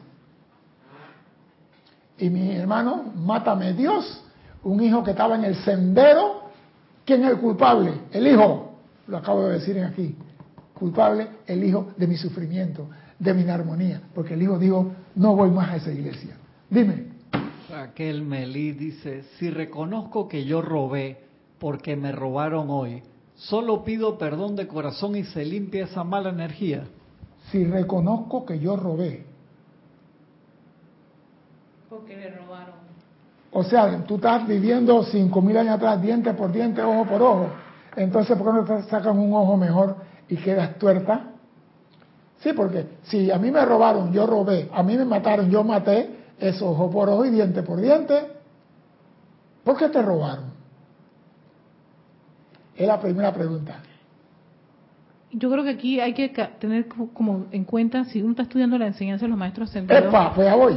[2.17, 4.25] Y mi hermano, mátame Dios,
[4.63, 6.45] un hijo que estaba en el sendero,
[7.05, 7.93] ¿quién es el culpable?
[8.11, 10.17] El hijo, lo acabo de decir aquí,
[10.73, 15.51] culpable el hijo de mi sufrimiento, de mi inarmonía, porque el hijo dijo, no voy
[15.51, 16.37] más a esa iglesia.
[16.71, 17.09] Dime,
[17.69, 21.25] Raquel Melí dice, si reconozco que yo robé
[21.59, 23.03] porque me robaron hoy,
[23.35, 26.85] solo pido perdón de corazón y se limpia esa mala energía.
[27.51, 29.25] Si reconozco que yo robé,
[31.89, 32.75] Porque le robaron.
[33.53, 37.47] o sea, tú estás viviendo cinco mil años atrás, diente por diente, ojo por ojo,
[37.97, 39.97] entonces ¿por qué no te sacan un ojo mejor
[40.29, 41.25] y quedas tuerta?
[42.39, 46.17] Sí, porque si a mí me robaron, yo robé, a mí me mataron, yo maté,
[46.39, 48.29] es ojo por ojo y diente por diente.
[49.65, 50.45] ¿Por qué te robaron?
[52.77, 53.83] Es la primera pregunta.
[55.33, 58.77] Yo creo que aquí hay que tener co- como en cuenta, si uno está estudiando
[58.79, 60.33] la enseñanza de los maestros ascendidos, ¡Epa!
[60.35, 60.75] Pues ya voy.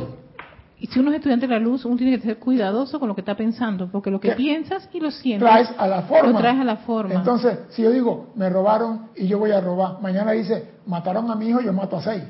[0.80, 3.16] y si uno es estudiante de la luz, uno tiene que ser cuidadoso con lo
[3.16, 4.36] que está pensando, porque lo que ¿Qué?
[4.36, 6.32] piensas y lo sientes, Traes a la forma.
[6.34, 7.16] lo traes a la forma.
[7.16, 11.36] Entonces, si yo digo, me robaron y yo voy a robar, mañana dice, mataron a
[11.36, 12.24] mi hijo, yo mato a seis.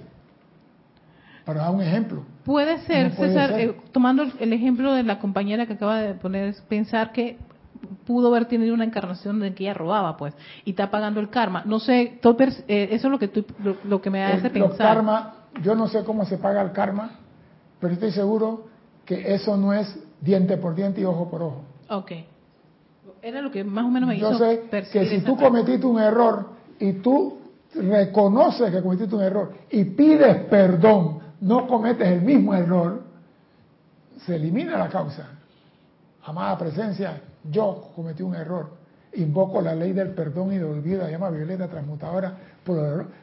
[1.45, 2.23] Para dar un ejemplo.
[2.45, 3.59] Puede ser, No puede César, ser.
[3.71, 7.37] eh, tomando el- ejemplo de la compañera que acaba de poner, pensar que
[8.05, 10.33] pudo haber tenido una encarnación de que ella robaba, pues,
[10.65, 11.63] y está pagando el karma.
[11.65, 14.59] No sé, pers- eh, eso es lo que, estoy- lo, lo que me hace El-
[14.59, 14.95] los pensar.
[14.95, 17.11] karma, yo no sé cómo se paga el karma,
[17.79, 18.65] pero estoy seguro
[19.05, 21.63] que eso no es diente por diente y ojo por ojo.
[21.89, 22.11] Ok.
[23.21, 25.99] Era lo que más o menos me Yo hizo sé que si tú cometiste un
[25.99, 27.37] error y tú
[27.73, 33.01] reconoces que cometiste un error y pides perdón, no cometes el mismo error,
[34.25, 35.27] se elimina la causa.
[36.25, 38.71] Amada presencia, yo cometí un error.
[39.15, 42.35] Invoco la ley del perdón y del olvido, la llama violeta transmutadora,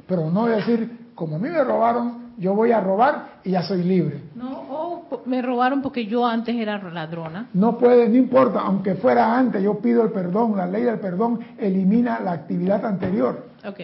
[0.07, 3.83] pero no decir, como a mí me robaron, yo voy a robar y ya soy
[3.83, 4.23] libre.
[4.37, 7.49] No, o po- me robaron porque yo antes era ladrona.
[7.55, 11.41] No puede, no importa, aunque fuera antes, yo pido el perdón, la ley del perdón
[11.59, 13.47] elimina la actividad anterior.
[13.67, 13.81] Ok.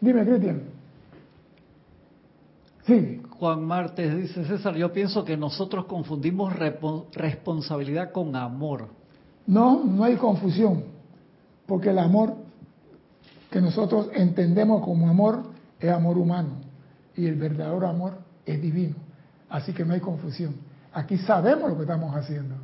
[0.00, 0.62] Dime, Cristian.
[2.86, 6.52] Sí, Juan Martes dice, César, yo pienso que nosotros confundimos
[7.14, 8.88] responsabilidad con amor.
[9.50, 10.84] No, no hay confusión,
[11.66, 12.34] porque el amor
[13.50, 15.42] que nosotros entendemos como amor
[15.80, 16.50] es amor humano
[17.16, 18.12] y el verdadero amor
[18.46, 18.94] es divino.
[19.48, 20.54] Así que no hay confusión.
[20.92, 22.54] Aquí sabemos lo que estamos haciendo,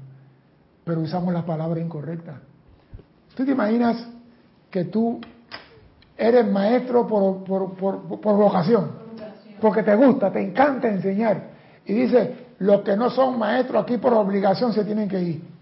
[0.85, 2.37] pero usamos las palabras incorrectas.
[3.35, 4.07] ¿Tú te imaginas
[4.71, 5.21] que tú
[6.17, 8.93] eres maestro por, por, por, por vocación?
[9.61, 11.51] Porque te gusta, te encanta enseñar.
[11.85, 15.56] Y dice, los que no son maestros aquí por obligación se tienen que ir.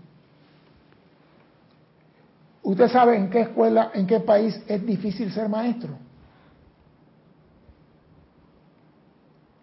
[2.65, 5.91] ¿Usted sabe en qué escuela, en qué país es difícil ser maestro?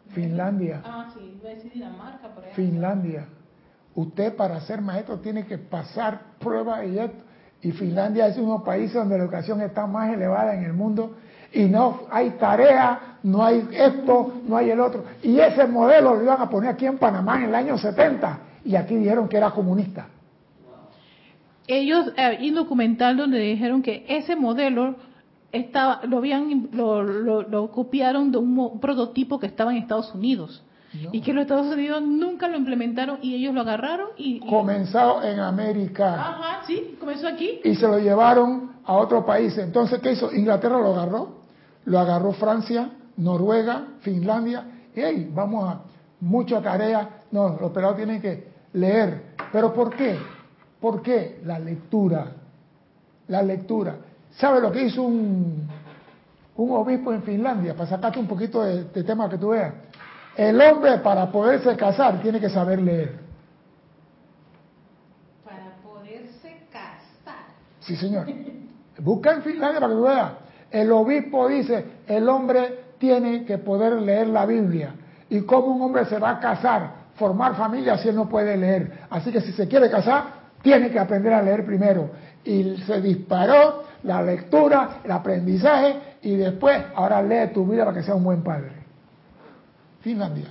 [0.09, 0.81] Finlandia.
[0.85, 2.63] Ah, sí, iba a decir Dinamarca, por ejemplo.
[2.63, 3.25] Finlandia.
[3.95, 7.23] Usted para ser maestro tiene que pasar pruebas y esto.
[7.63, 10.73] Y Finlandia es uno de los países donde la educación está más elevada en el
[10.73, 11.15] mundo
[11.51, 15.05] y no hay tarea, no hay esto, no hay el otro.
[15.23, 18.75] Y ese modelo lo iban a poner aquí en Panamá en el año 70 y
[18.75, 20.07] aquí dijeron que era comunista.
[21.73, 24.95] Ellos, eh, documental donde dijeron que ese modelo
[25.51, 30.63] estaba, lo habían, lo, lo- lo copiaron de un, prototipo que estaba en Estados Unidos.
[31.01, 31.09] No.
[31.13, 34.41] Y que los Estados Unidos nunca lo implementaron y ellos lo agarraron y...
[34.45, 37.61] y- Comenzado en América Ajá, sí, comenzó aquí.
[37.63, 39.57] y se lo llevaron a otro país.
[39.57, 40.33] Entonces, ¿qué hizo?
[40.33, 41.37] Inglaterra lo agarró,
[41.85, 44.65] lo agarró Francia, Noruega, Finlandia.
[44.93, 45.29] ¡Ey!
[45.33, 45.81] Vamos a
[46.19, 47.21] mucha tarea.
[47.31, 49.27] No, los pelados tienen que leer.
[49.53, 50.17] ¿Pero por qué?
[50.81, 51.39] ¿Por qué?
[51.45, 52.31] La lectura.
[53.27, 53.97] La lectura.
[54.31, 55.67] ¿Sabe lo que hizo un,
[56.57, 57.75] un obispo en Finlandia?
[57.75, 59.73] Para sacarte un poquito de, de tema que tú veas.
[60.35, 63.19] El hombre para poderse casar tiene que saber leer.
[65.45, 67.45] Para poderse casar.
[67.81, 68.25] Sí, señor.
[68.97, 70.31] Busca en Finlandia para que tú veas.
[70.71, 74.95] El obispo dice, el hombre tiene que poder leer la Biblia.
[75.29, 79.05] ¿Y cómo un hombre se va a casar, formar familia si él no puede leer?
[79.09, 82.09] Así que si se quiere casar, tiene que aprender a leer primero.
[82.43, 88.03] Y se disparó la lectura, el aprendizaje, y después, ahora lee tu vida para que
[88.03, 88.71] sea un buen padre.
[90.01, 90.47] Finlandia.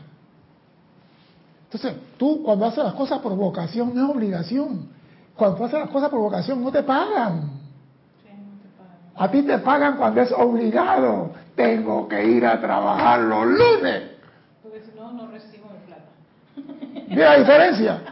[1.64, 4.88] Entonces, tú cuando haces las cosas por vocación, no es obligación.
[5.36, 7.60] Cuando haces las cosas por vocación, no te pagan.
[9.16, 11.32] A ti te pagan cuando es obligado.
[11.54, 14.02] Tengo que ir a trabajar los lunes.
[14.62, 17.06] Porque si no, no recibo mi plata.
[17.08, 18.02] ¿Ve la diferencia?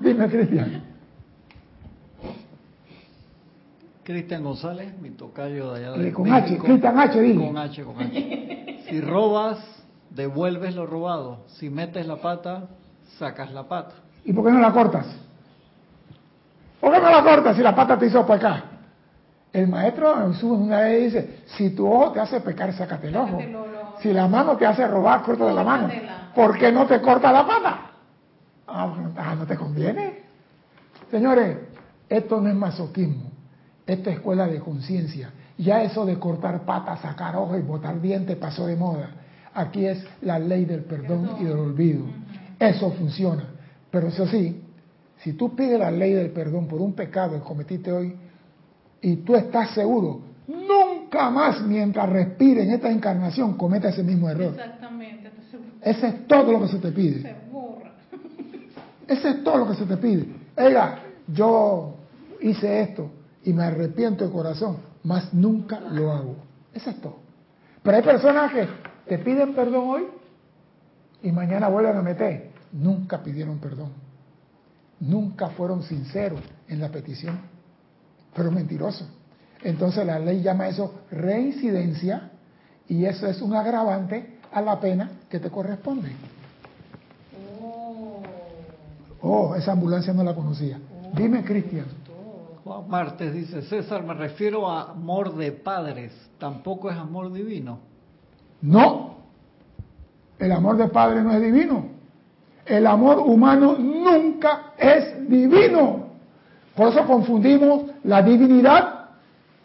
[0.00, 0.87] Dime, Cristian.
[4.08, 6.56] Cristian González, mi tocayo de allá Eh, de con H.
[6.56, 7.46] Cristian H, dile.
[7.46, 8.76] Con H, con H.
[8.88, 9.58] Si robas,
[10.08, 11.40] devuelves lo robado.
[11.48, 12.68] Si metes la pata,
[13.18, 13.96] sacas la pata.
[14.24, 15.06] ¿Y por qué no la cortas?
[16.80, 18.64] ¿Por qué no la cortas si la pata te hizo pecar?
[19.52, 23.16] El maestro en su una vez dice, si tu ojo te hace pecar, sácate el
[23.16, 23.38] ojo.
[24.00, 25.90] Si la mano te hace robar, corta de la mano.
[26.34, 27.78] ¿Por qué no te corta la pata?
[28.68, 30.22] Ah, ah, no te conviene.
[31.10, 31.58] Señores,
[32.08, 33.27] esto no es masoquismo.
[33.88, 35.30] Esto es escuela de conciencia.
[35.56, 39.08] Ya eso de cortar patas, sacar ojos y botar dientes pasó de moda.
[39.54, 42.04] Aquí es la ley del perdón y del olvido.
[42.60, 43.44] Eso funciona.
[43.90, 44.62] Pero eso sí,
[45.16, 48.14] si tú pides la ley del perdón por un pecado que cometiste hoy
[49.00, 54.50] y tú estás seguro, nunca más mientras respire en esta encarnación cometa ese mismo error.
[54.50, 55.30] Exactamente,
[55.80, 57.22] Ese es todo lo que se te pide.
[57.22, 57.92] se borra.
[59.08, 60.26] Ese es todo lo que se te pide.
[60.58, 61.94] Oiga, yo
[62.42, 63.12] hice esto
[63.48, 66.36] y me arrepiento de corazón, más nunca lo hago.
[66.74, 67.16] Eso es todo.
[67.82, 68.68] Pero hay personas que
[69.06, 70.02] te piden perdón hoy
[71.22, 72.50] y mañana vuelven a meter.
[72.72, 73.92] Nunca pidieron perdón.
[75.00, 77.40] Nunca fueron sinceros en la petición.
[78.34, 79.08] Fueron mentirosos.
[79.62, 82.32] Entonces la ley llama eso reincidencia
[82.86, 86.10] y eso es un agravante a la pena que te corresponde.
[87.62, 88.20] Oh,
[89.22, 90.78] Oh, esa ambulancia no la conocía.
[91.14, 91.86] Dime, Cristian.
[92.64, 96.12] Juan Martes dice, César, me refiero a amor de padres.
[96.38, 97.78] Tampoco es amor divino.
[98.62, 99.16] No.
[100.38, 101.86] El amor de padre no es divino.
[102.64, 106.08] El amor humano nunca es divino.
[106.76, 109.06] Por eso confundimos la divinidad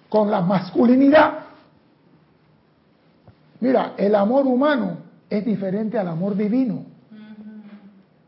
[0.10, 1.40] con la masculinidad.
[3.60, 4.98] Mira, el amor humano
[5.30, 6.86] es diferente al amor divino.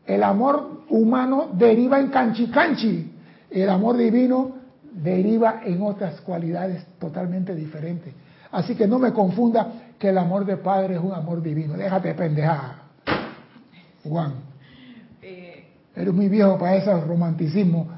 [0.04, 3.15] El amor humano deriva en canchi canchi.
[3.62, 4.50] El amor divino
[4.92, 8.12] deriva en otras cualidades totalmente diferentes.
[8.52, 11.72] Así que no me confunda que el amor de padre es un amor divino.
[11.72, 12.82] Déjate de pendejada.
[14.04, 14.34] Juan,
[15.22, 17.88] eh, eres muy viejo para ese romanticismo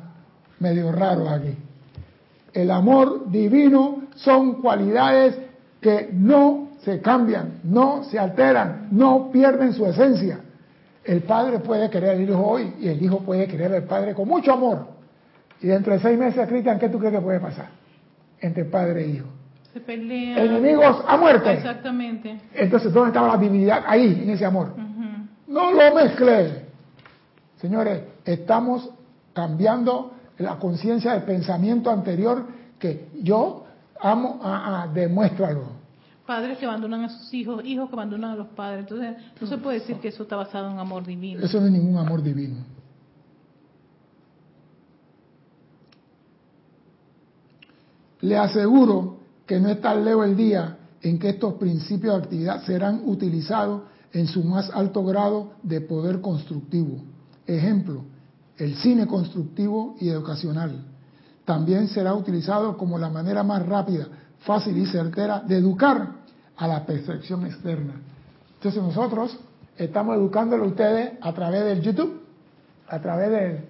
[0.60, 1.56] medio raro aquí.
[2.52, 5.36] El amor divino son cualidades
[5.80, 10.38] que no se cambian, no se alteran, no pierden su esencia.
[11.02, 14.28] El padre puede querer al hijo hoy y el hijo puede querer al padre con
[14.28, 14.97] mucho amor.
[15.60, 17.70] Y dentro de seis meses, Cristian, ¿qué tú crees que puede pasar
[18.40, 19.28] entre padre e hijo?
[19.72, 20.44] se pelea.
[20.44, 21.52] Enemigos a muerte.
[21.52, 22.40] Exactamente.
[22.54, 23.84] Entonces, ¿dónde estaba la divinidad?
[23.86, 24.74] Ahí, en ese amor.
[25.46, 26.66] No lo mezcle.
[27.56, 28.90] Señores, estamos
[29.32, 32.46] cambiando la conciencia del pensamiento anterior
[32.78, 33.64] que yo
[34.00, 35.78] amo, a, a, demuéstralo.
[36.26, 38.80] Padres que abandonan a sus hijos, hijos que abandonan a los padres.
[38.80, 41.42] Entonces, no se puede decir que eso está basado en amor divino.
[41.42, 42.56] Eso no es ningún amor divino.
[48.20, 53.02] Le aseguro que no está lejos el día en que estos principios de actividad serán
[53.04, 57.02] utilizados en su más alto grado de poder constructivo.
[57.46, 58.02] Ejemplo,
[58.56, 60.84] el cine constructivo y educacional.
[61.44, 64.08] También será utilizado como la manera más rápida,
[64.40, 66.16] fácil y certera de educar
[66.56, 67.94] a la percepción externa.
[68.54, 69.38] Entonces nosotros
[69.76, 72.20] estamos educándolo a ustedes a través del YouTube,
[72.88, 73.64] a través del,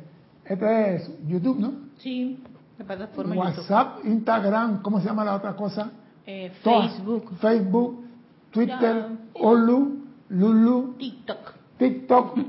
[0.44, 1.72] este es YouTube, ¿no?
[1.98, 2.42] Sí,
[2.78, 3.58] la plataforma YouTube.
[3.58, 5.90] WhatsApp, Instagram, ¿cómo se llama la otra cosa?
[6.24, 6.92] Eh, Todas.
[6.92, 8.04] Facebook, Facebook,
[8.50, 9.06] Twitter.
[9.34, 9.98] Olu,
[10.30, 11.52] Lulu, TikTok.
[11.78, 12.38] TikTok.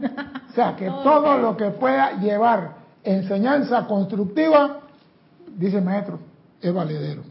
[0.50, 4.82] O sea, que Todo todo lo lo que pueda llevar enseñanza constructiva,
[5.56, 6.20] dice el maestro,
[6.60, 7.22] es valedero.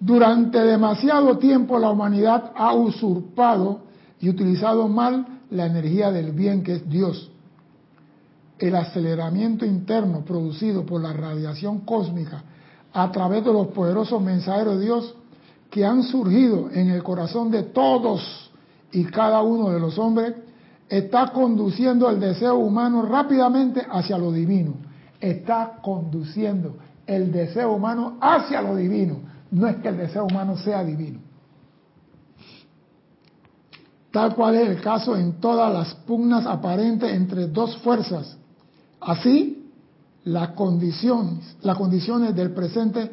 [0.00, 3.82] Durante demasiado tiempo la humanidad ha usurpado
[4.18, 7.30] y utilizado mal la energía del bien que es Dios.
[8.60, 12.44] El aceleramiento interno producido por la radiación cósmica
[12.92, 15.14] a través de los poderosos mensajeros de Dios
[15.70, 18.50] que han surgido en el corazón de todos
[18.92, 20.34] y cada uno de los hombres
[20.90, 24.74] está conduciendo el deseo humano rápidamente hacia lo divino.
[25.20, 29.20] Está conduciendo el deseo humano hacia lo divino.
[29.50, 31.20] No es que el deseo humano sea divino.
[34.10, 38.36] Tal cual es el caso en todas las pugnas aparentes entre dos fuerzas.
[39.00, 39.70] Así,
[40.24, 43.10] las condiciones, las condiciones del presente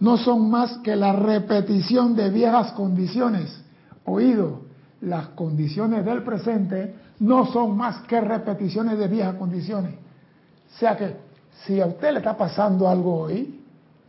[0.00, 3.62] no son más que la repetición de viejas condiciones.
[4.04, 4.62] Oído,
[5.00, 9.94] las condiciones del presente no son más que repeticiones de viejas condiciones.
[9.94, 11.16] O sea que
[11.64, 13.60] si a usted le está pasando algo hoy,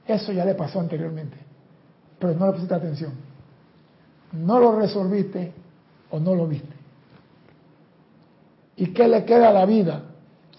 [0.06, 1.38] eso ya le pasó anteriormente,
[2.20, 3.14] pero no le pusiste atención.
[4.34, 5.54] No lo resolviste
[6.12, 6.76] o no lo viste.
[8.76, 10.04] ¿Y qué le queda a la vida?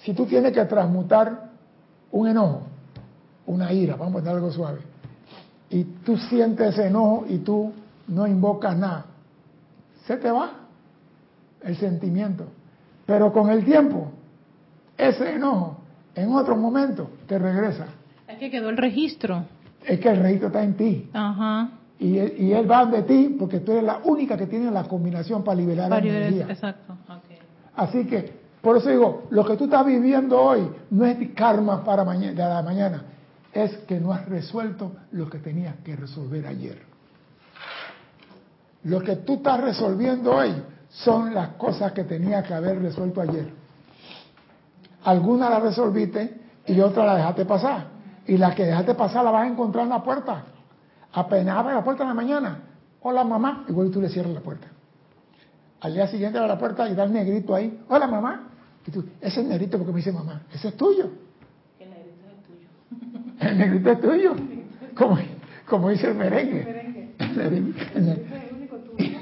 [0.09, 1.51] Si tú tienes que transmutar
[2.13, 2.63] un enojo,
[3.45, 4.79] una ira, vamos a poner algo suave,
[5.69, 7.75] y tú sientes ese enojo y tú
[8.07, 9.05] no invocas nada,
[10.07, 10.51] se te va
[11.63, 12.47] el sentimiento.
[13.05, 14.11] Pero con el tiempo,
[14.97, 15.77] ese enojo,
[16.15, 17.89] en otro momento, te regresa.
[18.27, 19.45] Es que quedó el registro.
[19.85, 21.11] Es que el registro está en ti.
[21.13, 21.69] Ajá.
[21.99, 24.85] Y él, y él va de ti porque tú eres la única que tiene la
[24.85, 26.47] combinación para liberar Para la energía.
[26.49, 26.95] Exacto.
[26.95, 27.25] ok.
[27.77, 32.05] Así que, por eso digo, lo que tú estás viviendo hoy no es karma para
[32.05, 33.03] mañana, la mañana,
[33.51, 36.83] es que no has resuelto lo que tenías que resolver ayer.
[38.85, 40.53] Lo que tú estás resolviendo hoy
[40.91, 43.51] son las cosas que tenías que haber resuelto ayer.
[45.03, 47.87] Algunas las resolviste y otras las dejaste pasar.
[48.27, 50.45] Y las que dejaste pasar las vas a encontrar en la puerta.
[51.15, 52.59] Apenas abre la puerta en la mañana.
[53.01, 53.65] Hola mamá.
[53.67, 54.67] Igual tú le cierras la puerta.
[55.81, 57.83] Al día siguiente abre la puerta y da el negrito ahí.
[57.89, 58.48] Hola mamá.
[58.89, 60.47] Y tú, ese es negrito porque me dice mamá.
[60.51, 61.11] Ese es tuyo.
[61.79, 63.51] El negrito es tuyo.
[63.51, 64.37] El negrito es tuyo.
[64.97, 65.19] Como,
[65.69, 67.13] como dice el merengue.
[67.19, 68.19] El negrito, el es
[68.49, 69.19] el único tuyo.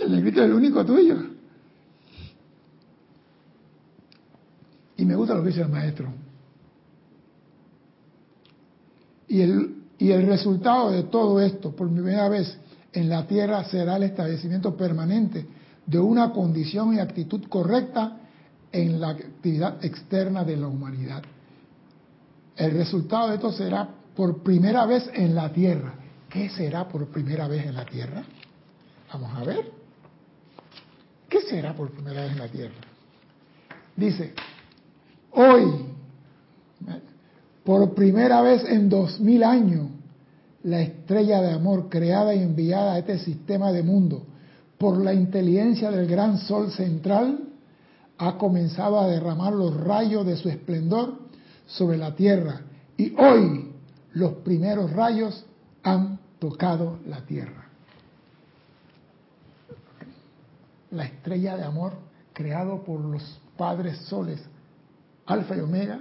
[0.00, 1.16] el negrito es el único tuyo.
[4.96, 6.12] Y me gusta lo que dice el maestro.
[9.28, 12.58] Y el, y el resultado de todo esto, por primera vez
[12.92, 18.18] en la tierra, será el establecimiento permanente de una condición y actitud correcta
[18.70, 21.22] en la actividad externa de la humanidad.
[22.56, 25.94] El resultado de esto será por primera vez en la tierra.
[26.28, 28.22] ¿Qué será por primera vez en la tierra?
[29.12, 29.70] Vamos a ver.
[31.28, 32.74] ¿Qué será por primera vez en la tierra?
[33.96, 34.32] Dice,
[35.32, 35.86] hoy,
[37.64, 39.88] por primera vez en dos mil años,
[40.62, 44.26] la estrella de amor creada y enviada a este sistema de mundo
[44.82, 47.38] por la inteligencia del gran sol central
[48.18, 51.20] ha comenzado a derramar los rayos de su esplendor
[51.68, 52.62] sobre la tierra
[52.96, 53.70] y hoy
[54.14, 55.46] los primeros rayos
[55.84, 57.68] han tocado la tierra.
[60.90, 61.92] La estrella de amor
[62.32, 63.22] creado por los
[63.56, 64.42] padres soles,
[65.26, 66.00] Alfa y Omega,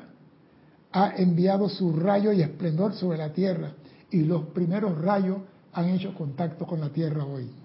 [0.91, 3.73] ha enviado su rayo y esplendor sobre la tierra
[4.09, 5.37] y los primeros rayos
[5.71, 7.60] han hecho contacto con la tierra hoy.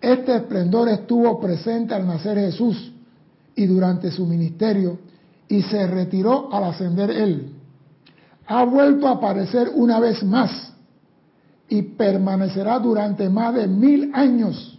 [0.00, 2.92] Este esplendor estuvo presente al nacer Jesús
[3.54, 4.98] y durante su ministerio
[5.48, 7.52] y se retiró al ascender él.
[8.46, 10.72] Ha vuelto a aparecer una vez más
[11.68, 14.78] y permanecerá durante más de mil años.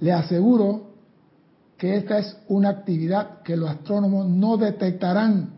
[0.00, 0.90] Le aseguro
[1.78, 5.50] que esta es una actividad que los astrónomos no detectarán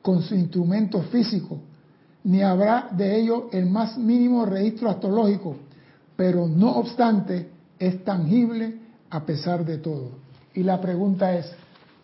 [0.00, 1.58] con su instrumento físico,
[2.24, 5.56] ni habrá de ello el más mínimo registro astrológico,
[6.16, 8.78] pero no obstante es tangible
[9.10, 10.10] a pesar de todo.
[10.54, 11.52] Y la pregunta es,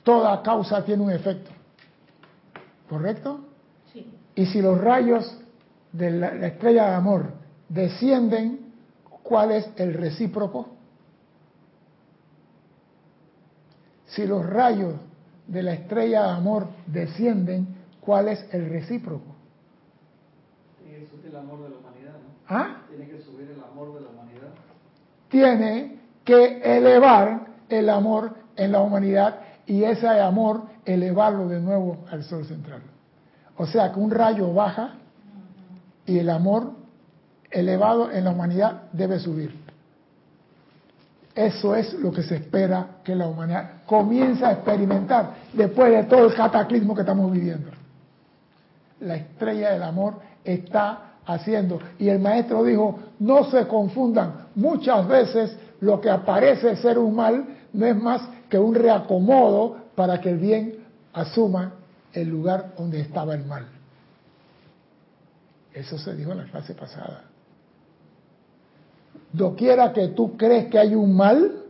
[0.03, 1.51] toda causa tiene un efecto,
[2.89, 3.41] ¿correcto?
[3.93, 4.11] Sí.
[4.35, 5.39] Y si los rayos
[5.93, 7.33] de la, la estrella de amor
[7.69, 8.73] descienden,
[9.23, 10.69] ¿cuál es el recíproco?
[14.07, 14.95] Si los rayos
[15.47, 17.69] de la estrella de amor descienden,
[18.01, 19.35] ¿cuál es el recíproco?
[20.79, 21.88] Que subir el amor de ¿no?
[22.49, 22.79] ¿Ah?
[22.89, 24.49] Tiene que subir el amor de la humanidad.
[25.29, 32.25] Tiene que elevar el amor en la humanidad y ese amor elevarlo de nuevo al
[32.25, 32.81] sol central.
[33.57, 34.95] O sea que un rayo baja
[36.07, 36.73] y el amor
[37.51, 39.55] elevado en la humanidad debe subir.
[41.35, 46.27] Eso es lo que se espera que la humanidad comience a experimentar después de todo
[46.27, 47.71] el cataclismo que estamos viviendo.
[49.01, 51.79] La estrella del amor está haciendo.
[51.99, 57.45] Y el maestro dijo, no se confundan, muchas veces lo que aparece ser un mal
[57.72, 60.74] no es más que un reacomodo para que el bien
[61.12, 61.74] asuma
[62.12, 63.66] el lugar donde estaba el mal.
[65.74, 67.24] Eso se dijo en la clase pasada.
[69.33, 71.62] Doquiera que tú crees que hay un mal,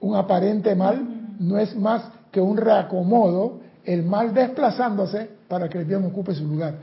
[0.00, 1.04] un aparente mal,
[1.40, 6.44] no es más que un reacomodo, el mal desplazándose para que el bien ocupe su
[6.44, 6.76] lugar.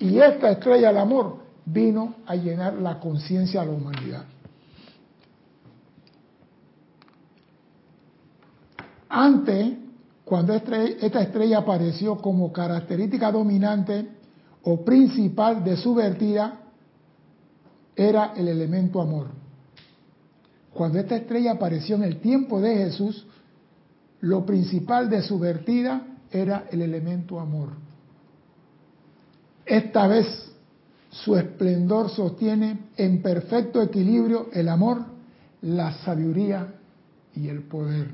[0.00, 1.36] Y esta estrella del amor
[1.66, 4.24] vino a llenar la conciencia a la humanidad.
[9.10, 9.76] Antes,
[10.24, 14.08] cuando esta estrella apareció como característica dominante
[14.62, 16.60] o principal de su vertida,
[17.94, 19.26] era el elemento amor.
[20.72, 23.26] Cuando esta estrella apareció en el tiempo de Jesús,
[24.20, 27.89] lo principal de su vertida era el elemento amor.
[29.70, 30.26] Esta vez
[31.10, 35.02] su esplendor sostiene en perfecto equilibrio el amor,
[35.62, 36.74] la sabiduría
[37.36, 38.08] y el poder.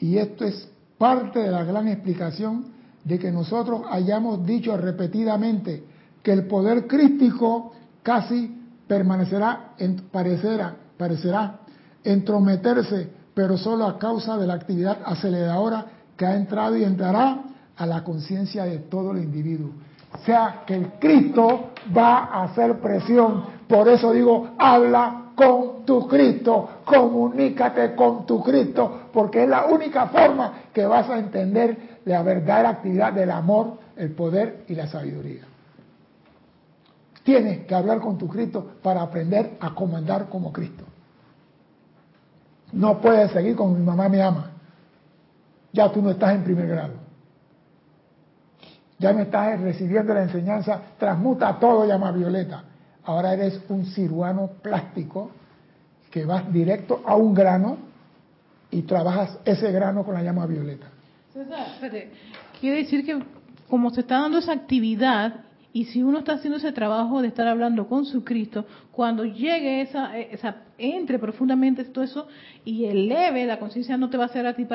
[0.00, 2.64] Y esto es parte de la gran explicación
[3.04, 5.84] de que nosotros hayamos dicho repetidamente
[6.22, 8.58] que el poder crístico casi
[8.88, 11.60] permanecerá, en, parecerá, parecerá
[12.02, 15.84] entrometerse, pero solo a causa de la actividad aceleradora
[16.16, 17.42] que ha entrado y entrará
[17.76, 19.72] a la conciencia de todo el individuo.
[20.12, 23.44] O sea que el Cristo va a hacer presión.
[23.68, 30.06] Por eso digo, habla con tu Cristo, comunícate con tu Cristo, porque es la única
[30.06, 35.42] forma que vas a entender la verdadera actividad del amor, el poder y la sabiduría.
[37.22, 40.84] Tienes que hablar con tu Cristo para aprender a comandar como Cristo.
[42.72, 44.52] No puedes seguir con mi mamá me ama.
[45.72, 47.05] Ya tú no estás en primer grado.
[48.98, 52.64] Ya no estás recibiendo la enseñanza, transmuta todo, llama Violeta
[53.06, 55.30] ahora eres un ciruano plástico
[56.10, 57.78] que vas directo a un grano
[58.70, 60.88] y trabajas ese grano con la llama violeta.
[62.60, 63.22] quiere decir que
[63.70, 67.46] como se está dando esa actividad y si uno está haciendo ese trabajo de estar
[67.46, 72.28] hablando con su Cristo, cuando llegue esa, esa entre profundamente todo eso
[72.64, 74.66] y eleve la conciencia, no te va a hacer a ti,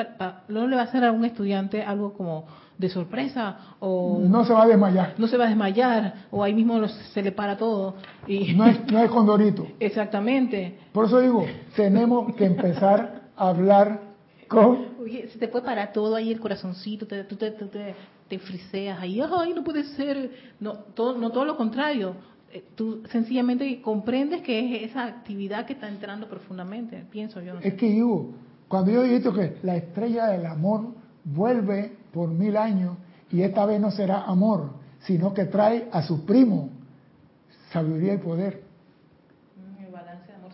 [0.48, 2.46] no le va a hacer a un estudiante algo como
[2.78, 5.14] de sorpresa o no se va a desmayar.
[5.18, 7.94] no se va a desmayar o ahí mismo se le para todo
[8.26, 9.66] y no es no es condorito.
[9.80, 10.78] Exactamente.
[10.92, 11.44] Por eso digo
[11.76, 14.00] tenemos que empezar a hablar
[14.48, 19.00] con Oye, se te puede parar todo ahí el corazoncito te, tú te, te, friseas
[19.00, 20.30] ahí ay no puede ser.
[20.60, 22.14] No todo no todo lo contrario.
[22.52, 27.58] Eh, tú sencillamente comprendes que es esa actividad que está entrando profundamente pienso yo.
[27.60, 28.30] Es que digo
[28.68, 30.94] cuando yo digo que la estrella del amor
[31.24, 32.96] vuelve por mil años
[33.30, 36.70] y esta vez no será amor, sino que trae a su primo
[37.72, 38.62] sabiduría y poder.
[39.56, 40.50] Mm, el balance de amor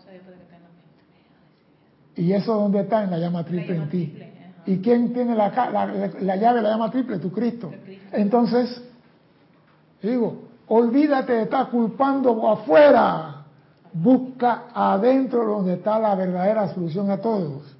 [2.15, 3.03] que ¿Y eso dónde está?
[3.03, 4.17] En la llama triple en ti.
[4.65, 7.19] ¿Y quién tiene la, la, llave de la llama triple?
[7.19, 7.71] Tu Cristo.
[8.11, 8.81] Entonces,
[10.01, 13.35] digo, olvídate de estar culpando afuera.
[13.91, 17.78] Busca adentro donde está la verdadera solución a todos.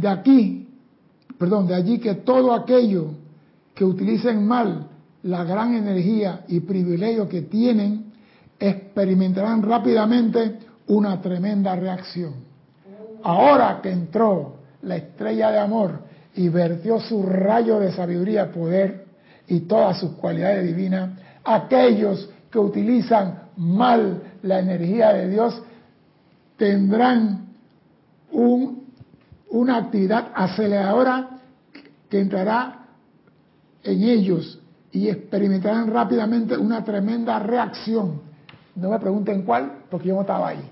[0.00, 0.66] De aquí,
[1.38, 3.08] perdón, de allí que todo aquello
[3.74, 4.86] que utilicen mal
[5.24, 8.06] la gran energía y privilegio que tienen,
[8.58, 12.32] experimentarán rápidamente una tremenda reacción.
[13.22, 16.00] Ahora que entró la estrella de amor
[16.34, 19.04] y vertió su rayo de sabiduría, poder
[19.48, 21.10] y todas sus cualidades divinas,
[21.44, 25.62] aquellos que utilizan mal la energía de Dios
[26.56, 27.48] tendrán
[28.32, 28.79] un
[29.50, 31.40] una actividad aceleradora
[32.08, 32.86] que entrará
[33.82, 34.60] en ellos
[34.92, 38.22] y experimentarán rápidamente una tremenda reacción.
[38.74, 40.70] No me pregunten cuál, porque yo no estaba ahí.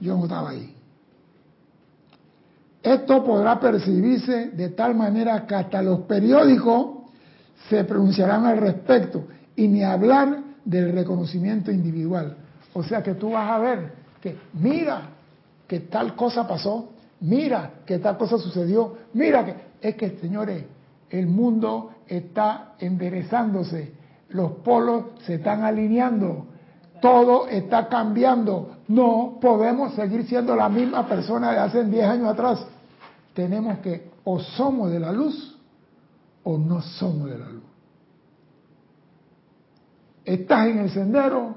[0.00, 0.74] Yo no estaba ahí.
[2.82, 6.98] Esto podrá percibirse de tal manera que hasta los periódicos
[7.68, 12.36] se pronunciarán al respecto y ni hablar del reconocimiento individual.
[12.72, 13.92] O sea que tú vas a ver
[14.22, 15.17] que, mira,
[15.68, 16.90] que tal cosa pasó,
[17.20, 20.64] mira que tal cosa sucedió, mira que es que, señores,
[21.10, 23.92] el mundo está enderezándose,
[24.30, 26.46] los polos se están alineando,
[27.00, 32.66] todo está cambiando, no podemos seguir siendo la misma persona de hace 10 años atrás.
[33.34, 35.56] Tenemos que o somos de la luz
[36.44, 37.62] o no somos de la luz.
[40.24, 41.54] ¿Estás en el sendero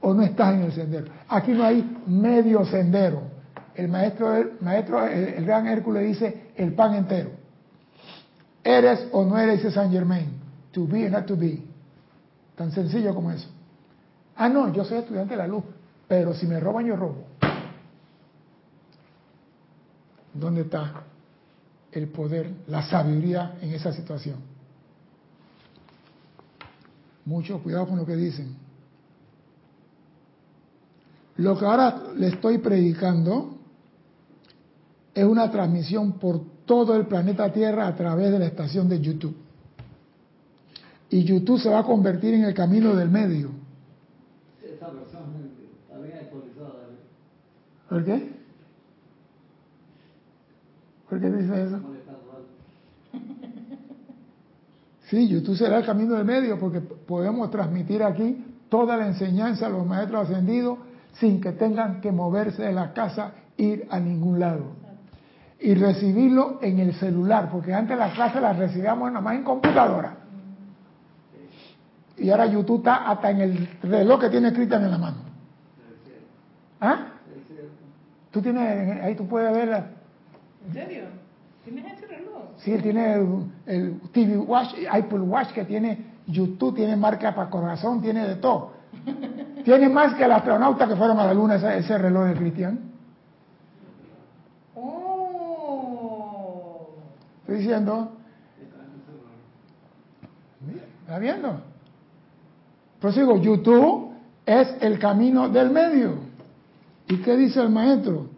[0.00, 1.12] o no estás en el sendero?
[1.28, 3.31] Aquí no hay medio sendero.
[3.74, 7.30] El maestro, el, maestro, el, el gran Hércules dice el pan entero.
[8.64, 10.40] ¿Eres o no eres, dice San Germain?
[10.72, 11.62] To be or not to be.
[12.56, 13.48] Tan sencillo como eso.
[14.36, 15.64] Ah, no, yo soy estudiante de la luz,
[16.08, 17.24] pero si me roban, yo robo.
[20.34, 21.04] ¿Dónde está
[21.92, 24.36] el poder, la sabiduría en esa situación?
[27.24, 28.56] Mucho cuidado con lo que dicen.
[31.36, 33.58] Lo que ahora le estoy predicando
[35.14, 39.36] es una transmisión por todo el planeta Tierra a través de la estación de YouTube.
[41.10, 43.50] Y YouTube se va a convertir en el camino del medio.
[44.62, 45.50] Versión
[45.84, 46.88] está bien actualizada.
[46.88, 46.96] ¿eh?
[47.88, 48.32] ¿Por qué?
[51.08, 51.80] ¿Por qué dice eso?
[55.10, 59.68] Sí, YouTube será el camino del medio porque podemos transmitir aquí toda la enseñanza a
[59.68, 60.78] los maestros ascendidos
[61.20, 64.81] sin que tengan que moverse de la casa, ir a ningún lado.
[65.64, 70.16] Y recibirlo en el celular, porque antes las clases las recibíamos nada más en computadora.
[72.18, 75.16] Y ahora YouTube está hasta en el reloj que tiene Cristian en la mano.
[76.80, 77.06] ¿Ah?
[78.32, 79.86] Tú tienes, ahí tú puedes ver, la-
[80.66, 81.04] ¿En serio?
[81.64, 82.42] ¿Tienes ese reloj?
[82.58, 87.50] sí, él tiene el, el TV Watch, Apple Watch que tiene YouTube, tiene marca para
[87.50, 88.72] corazón, tiene de todo.
[89.64, 92.80] Tiene más que el astronauta que fueron a la luna ese, ese reloj de Cristian.
[94.74, 96.88] ¡Oh!
[97.52, 98.12] Estoy diciendo.
[101.02, 101.60] ¿Está viendo?
[103.14, 104.12] Digo, YouTube
[104.46, 106.14] es el camino del medio.
[107.08, 108.30] ¿Y qué dice el maestro?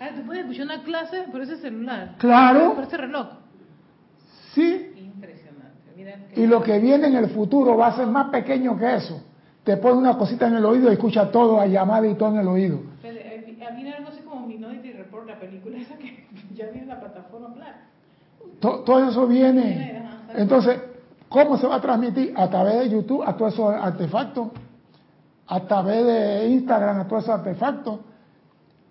[0.00, 2.16] Ah, tú puedes escuchar una clase por ese celular.
[2.18, 2.74] Claro.
[2.74, 3.28] Por ese reloj.
[4.54, 4.92] Sí.
[4.96, 5.92] Impresionante.
[5.96, 8.96] Mira que- Y lo que viene en el futuro va a ser más pequeño que
[8.96, 9.22] eso.
[9.62, 12.38] Te pone una cosita en el oído y escucha todo a llamada y todo en
[12.40, 12.80] el oído.
[13.02, 13.34] Pero, eh,
[13.76, 17.48] Viene algo así como Minority Report, la película esa que ya viene en la plataforma
[17.48, 17.76] Black.
[18.60, 20.02] To- todo eso viene.
[20.34, 20.78] Entonces,
[21.28, 22.32] ¿cómo se va a transmitir?
[22.36, 24.48] A través de YouTube, a todos esos artefactos.
[25.46, 28.00] A través de Instagram, a todos esos artefactos.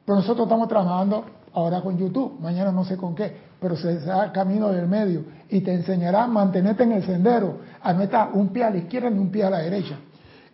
[0.05, 4.25] Pero nosotros estamos trabajando ahora con YouTube, mañana no sé con qué, pero se da
[4.25, 8.29] el camino del medio y te enseñará a mantenerte en el sendero, a no estar
[8.33, 9.95] un pie a la izquierda ni un pie a la derecha.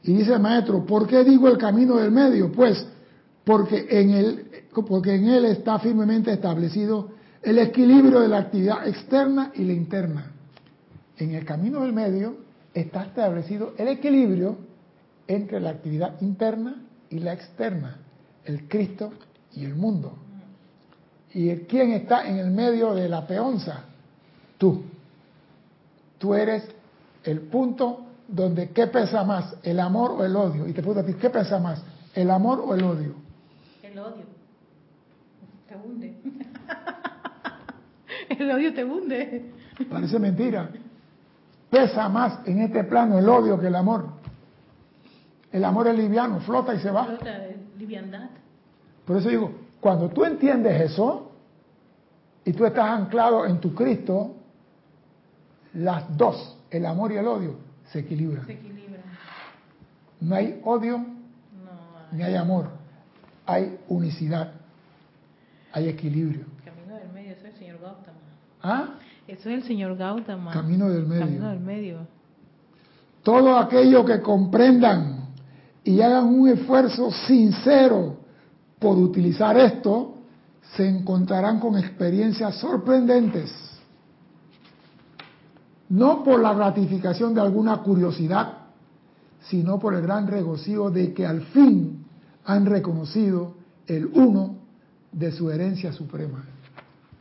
[0.04, 2.52] Y dice el maestro, ¿por qué digo el camino del medio?
[2.52, 2.88] Pues
[3.44, 4.46] porque en él,
[4.88, 7.10] porque en él está firmemente establecido
[7.44, 10.32] el equilibrio de la actividad externa y la interna.
[11.18, 12.38] En el camino del medio
[12.74, 14.58] está establecido el equilibrio
[15.28, 17.98] entre la actividad interna y la externa,
[18.46, 19.12] el Cristo
[19.54, 20.18] y el mundo.
[21.34, 23.86] ¿Y quién está en el medio de la peonza?
[24.58, 24.84] Tú.
[26.18, 26.64] Tú eres
[27.24, 30.68] el punto donde qué pesa más, el amor o el odio.
[30.68, 31.84] Y te pregunto a ti, ¿qué pesa más,
[32.14, 33.16] el amor o el odio?
[33.82, 34.24] El odio.
[35.68, 36.16] Te hunde.
[38.40, 39.52] El odio te hunde.
[39.90, 40.70] Parece mentira.
[41.70, 44.06] Pesa más en este plano el odio que el amor.
[45.52, 47.06] El amor es liviano, flota y se va.
[47.06, 47.40] Flota
[47.78, 48.30] liviandad.
[49.06, 51.32] Por eso digo, cuando tú entiendes eso
[52.46, 54.36] y tú estás anclado en tu Cristo,
[55.74, 57.56] las dos, el amor y el odio,
[57.86, 58.46] se equilibran.
[58.46, 59.02] Se equilibra.
[60.22, 61.06] No hay odio No.
[62.12, 62.70] ni hay amor,
[63.46, 64.54] hay unicidad,
[65.72, 66.46] hay equilibrio.
[66.64, 68.18] Camino del medio, eso es el señor Gautama.
[68.64, 68.96] ¿Ah?
[69.28, 70.52] Eso es el señor Gautama.
[70.52, 71.26] Camino del medio.
[71.26, 72.08] Camino del medio.
[73.22, 75.28] Todo aquello que comprendan
[75.84, 78.18] y hagan un esfuerzo sincero
[78.80, 80.16] por utilizar esto,
[80.76, 83.52] se encontrarán con experiencias sorprendentes.
[85.90, 88.58] No por la gratificación de alguna curiosidad,
[89.42, 92.06] sino por el gran regocijo de que al fin
[92.46, 93.56] han reconocido
[93.88, 94.56] el uno
[95.12, 96.46] de su herencia suprema.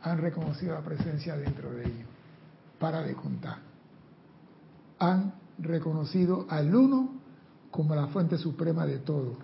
[0.03, 2.07] Han reconocido la presencia dentro de ellos.
[2.79, 3.57] Para de contar.
[4.99, 7.09] Han reconocido al uno
[7.71, 9.37] como la fuente suprema de todo.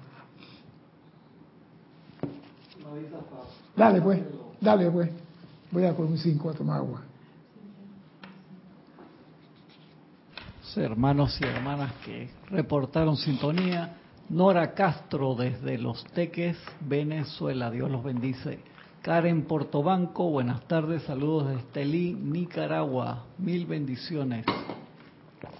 [3.76, 4.22] Dale pues,
[4.60, 5.10] dale pues.
[5.72, 7.02] Voy a coger un 5 a tomar agua.
[10.76, 13.98] hermanos y hermanas que reportaron sintonía.
[14.30, 17.72] Nora Castro desde Los Teques, Venezuela.
[17.72, 18.60] Dios los bendice.
[19.02, 21.04] Karen Portobanco, buenas tardes.
[21.04, 23.24] Saludos desde Estelí, Nicaragua.
[23.38, 24.46] Mil bendiciones.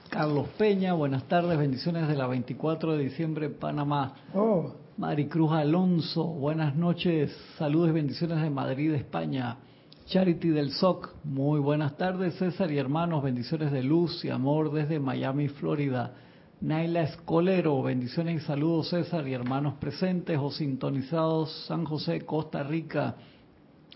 [0.10, 1.58] Carlos Peña, buenas tardes.
[1.58, 4.14] Bendiciones de la 24 de diciembre, Panamá.
[4.34, 7.34] Oh, Maricruz Alonso, buenas noches.
[7.58, 9.56] Saludos y bendiciones de Madrid, España.
[10.08, 15.00] Charity del SOC, muy buenas tardes César y hermanos, bendiciones de luz y amor desde
[15.00, 16.14] Miami, Florida.
[16.62, 23.16] Naila Escolero, bendiciones y saludos César y hermanos presentes o sintonizados San José, Costa Rica.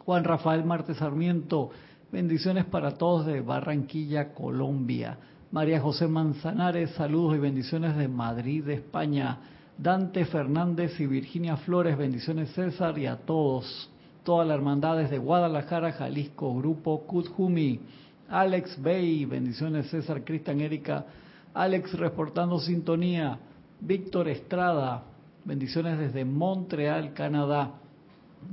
[0.05, 1.71] Juan Rafael Martes Sarmiento,
[2.09, 5.17] bendiciones para todos de Barranquilla, Colombia.
[5.51, 9.39] María José Manzanares, saludos y bendiciones de Madrid, España.
[9.77, 13.89] Dante Fernández y Virginia Flores, bendiciones César y a todos.
[14.23, 17.81] Toda la hermandad desde Guadalajara, Jalisco, Grupo Kutjumi.
[18.29, 21.05] Alex Bay, bendiciones César, Cristian, Erika.
[21.53, 23.37] Alex reportando sintonía.
[23.79, 25.03] Víctor Estrada,
[25.45, 27.73] bendiciones desde Montreal, Canadá.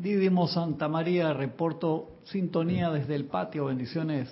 [0.00, 4.28] Didimo Santa María, reporto sintonía desde el patio, bendiciones.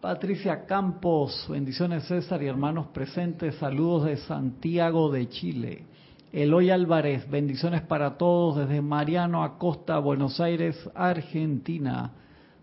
[0.00, 5.84] Patricia Campos, bendiciones César y hermanos presentes, saludos de Santiago de Chile.
[6.32, 12.12] Eloy Álvarez, bendiciones para todos desde Mariano Acosta, Buenos Aires, Argentina.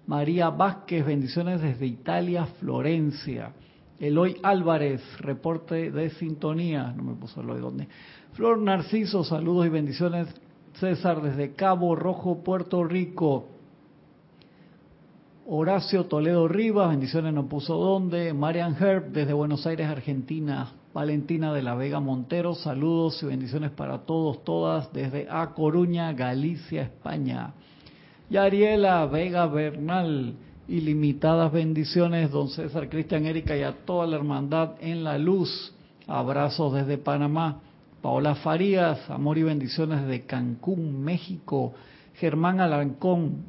[0.07, 3.51] María Vázquez, bendiciones desde Italia, Florencia.
[3.99, 7.87] Eloy Álvarez, reporte de sintonía, no me puso Eloy dónde.
[8.33, 10.27] Flor Narciso, saludos y bendiciones
[10.79, 13.47] César desde Cabo Rojo, Puerto Rico.
[15.47, 18.33] Horacio Toledo Rivas, bendiciones no puso dónde.
[18.33, 20.73] Marian Herb desde Buenos Aires, Argentina.
[20.95, 26.83] Valentina de la Vega Montero, saludos y bendiciones para todos, todas desde A Coruña, Galicia,
[26.83, 27.53] España.
[28.29, 30.35] Y Ariela Vega Bernal,
[30.67, 35.73] ilimitadas bendiciones, don César Cristian Erika y a toda la hermandad en la luz.
[36.07, 37.61] Abrazos desde Panamá.
[38.01, 41.73] Paola Farías, amor y bendiciones desde Cancún, México.
[42.13, 43.45] Germán Alancón,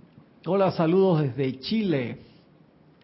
[0.47, 2.19] hola, saludos desde Chile.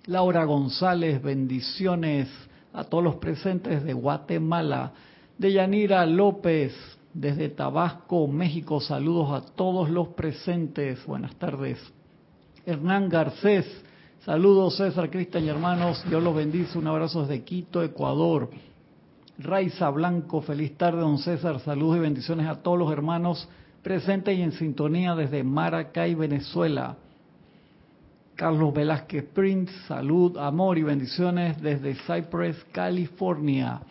[0.06, 2.28] Laura González, bendiciones
[2.72, 4.92] a todos los presentes de Guatemala.
[5.36, 6.74] Deyanira López,
[7.12, 11.04] desde Tabasco, México, saludos a todos los presentes.
[11.04, 11.78] Buenas tardes.
[12.64, 13.66] Hernán Garcés,
[14.24, 16.04] saludos César, Cristian y hermanos.
[16.08, 16.78] Dios los bendice.
[16.78, 18.50] Un abrazo desde Quito, Ecuador.
[19.38, 21.60] Raiza Blanco, feliz tarde, don César.
[21.60, 23.48] Saludos y bendiciones a todos los hermanos
[23.82, 26.96] presentes y en sintonía desde Maracay, Venezuela.
[28.36, 33.82] Carlos Velázquez Prince, salud, amor y bendiciones desde Cypress, California.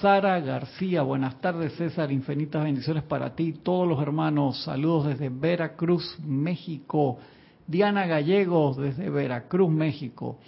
[0.00, 6.16] Sara García, buenas tardes César, infinitas bendiciones para ti, todos los hermanos, saludos desde Veracruz,
[6.24, 7.18] México.
[7.70, 10.40] Diana Gallegos desde Veracruz, México.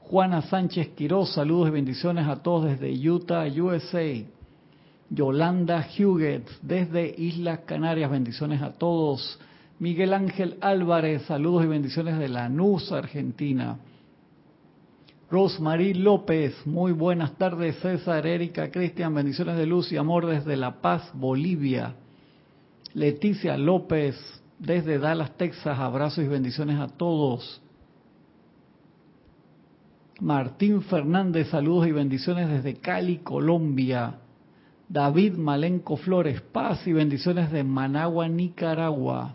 [0.00, 4.22] Juana Sánchez Quiroz, saludos y bendiciones a todos desde Utah, USA.
[5.08, 9.40] Yolanda Huguet desde Islas Canarias, bendiciones a todos.
[9.78, 13.78] Miguel Ángel Álvarez, saludos y bendiciones de Lanús, Argentina.
[15.30, 17.76] Rosmarie López, muy buenas tardes.
[17.76, 21.94] César, Erika, Cristian, bendiciones de luz y amor desde La Paz, Bolivia.
[22.92, 27.60] Leticia López, desde Dallas, Texas, abrazos y bendiciones a todos.
[30.20, 34.18] Martín Fernández, saludos y bendiciones desde Cali, Colombia.
[34.86, 39.34] David Malenco Flores, paz y bendiciones de Managua, Nicaragua.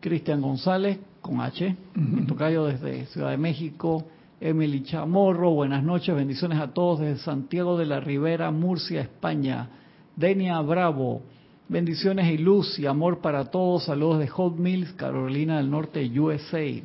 [0.00, 4.06] Cristian González, con H, mi tocayo desde Ciudad de México.
[4.40, 9.68] Emily Chamorro, buenas noches, bendiciones a todos desde Santiago de la Ribera, Murcia, España.
[10.16, 11.22] Denia Bravo,
[11.68, 13.84] bendiciones y luz y amor para todos.
[13.84, 16.82] Saludos de Hot Mills, Carolina del Norte, USA.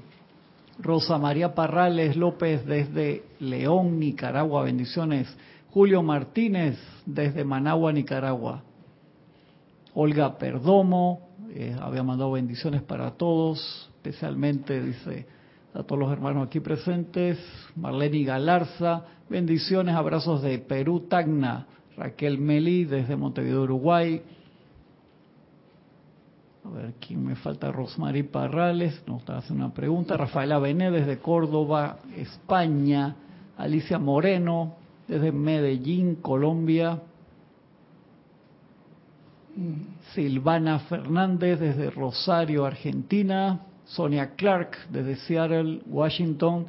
[0.80, 5.28] Rosa María Parrales López desde León, Nicaragua, bendiciones.
[5.72, 8.64] Julio Martínez desde Managua, Nicaragua.
[9.94, 15.28] Olga Perdomo, eh, había mandado bendiciones para todos, especialmente, dice,
[15.74, 17.38] a todos los hermanos aquí presentes.
[17.76, 21.68] Marlene Galarza, bendiciones, abrazos de Perú, Tacna.
[21.98, 24.22] Raquel Meli desde Montevideo, Uruguay.
[26.70, 27.72] A ver, ¿quién me falta?
[27.72, 30.16] Rosmarie Parrales, nos haciendo una pregunta.
[30.16, 33.16] Rafaela Bené desde Córdoba, España.
[33.58, 34.76] Alicia Moreno
[35.08, 37.02] desde Medellín, Colombia.
[40.14, 43.62] Silvana Fernández desde Rosario, Argentina.
[43.86, 46.68] Sonia Clark desde Seattle, Washington.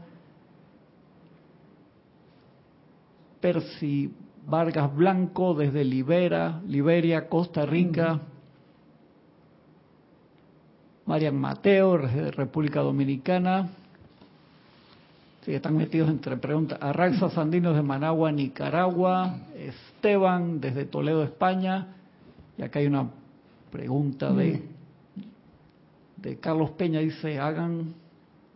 [3.43, 4.11] Percy
[4.47, 8.21] Vargas Blanco desde Libera, Liberia, Costa Rica.
[11.11, 13.69] Marian Mateo, República Dominicana.
[15.45, 16.79] Sí, están metidos entre preguntas.
[16.81, 19.39] Arraxa Sandinos de Managua, Nicaragua.
[19.57, 21.97] Esteban desde Toledo, España.
[22.57, 23.11] Y acá hay una
[23.73, 24.63] pregunta de,
[26.17, 27.01] de Carlos Peña.
[27.01, 27.93] Dice, hagan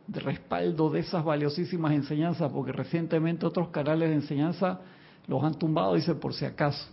[0.07, 4.79] de respaldo de esas valiosísimas enseñanzas, porque recientemente otros canales de enseñanza
[5.27, 6.89] los han tumbado, dice, por si acaso.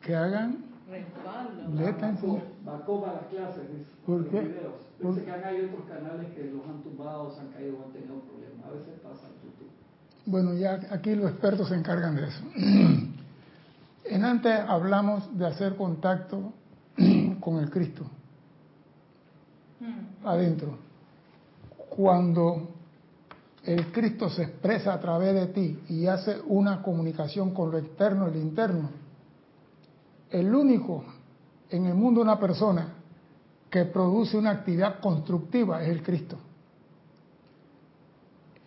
[0.00, 0.73] Que hagan
[1.66, 2.26] En sí.
[2.64, 3.90] Bacó para las clases, dice.
[4.06, 4.40] ¿Por los qué?
[4.40, 4.74] videos.
[5.00, 7.84] ¿Por- Dice que han habido otros canales que los han tumbado, se han caído o
[7.86, 8.66] han tenido problemas.
[8.66, 9.70] A veces pasa en YouTube.
[10.26, 12.44] Bueno, ya aquí los expertos se encargan de eso.
[14.06, 16.52] En antes hablamos de hacer contacto
[17.40, 18.04] con el Cristo
[20.24, 20.76] adentro.
[21.88, 22.68] Cuando
[23.64, 28.28] el Cristo se expresa a través de ti y hace una comunicación con lo externo
[28.28, 28.90] y lo interno,
[30.30, 31.02] el único
[31.70, 32.94] en el mundo una persona
[33.70, 36.36] que produce una actividad constructiva es el Cristo.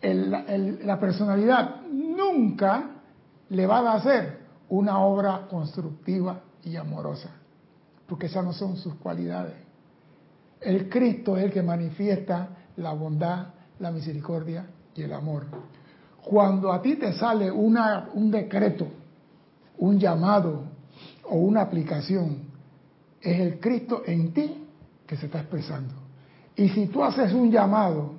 [0.01, 2.91] La personalidad nunca
[3.49, 4.39] le va a hacer
[4.69, 7.29] una obra constructiva y amorosa,
[8.07, 9.53] porque esas no son sus cualidades.
[10.61, 13.47] El Cristo es el que manifiesta la bondad,
[13.79, 15.45] la misericordia y el amor.
[16.23, 18.87] Cuando a ti te sale una- un decreto,
[19.77, 20.63] un llamado
[21.29, 22.46] o una aplicación,
[23.31, 24.63] es el Cristo en ti
[25.05, 25.93] que se está expresando.
[26.55, 28.13] Y si tú haces un llamado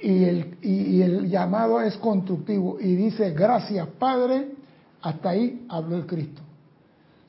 [0.00, 4.52] y el, y- el llamado es constructivo y dice gracias Padre,
[5.02, 6.42] hasta ahí habló el Cristo.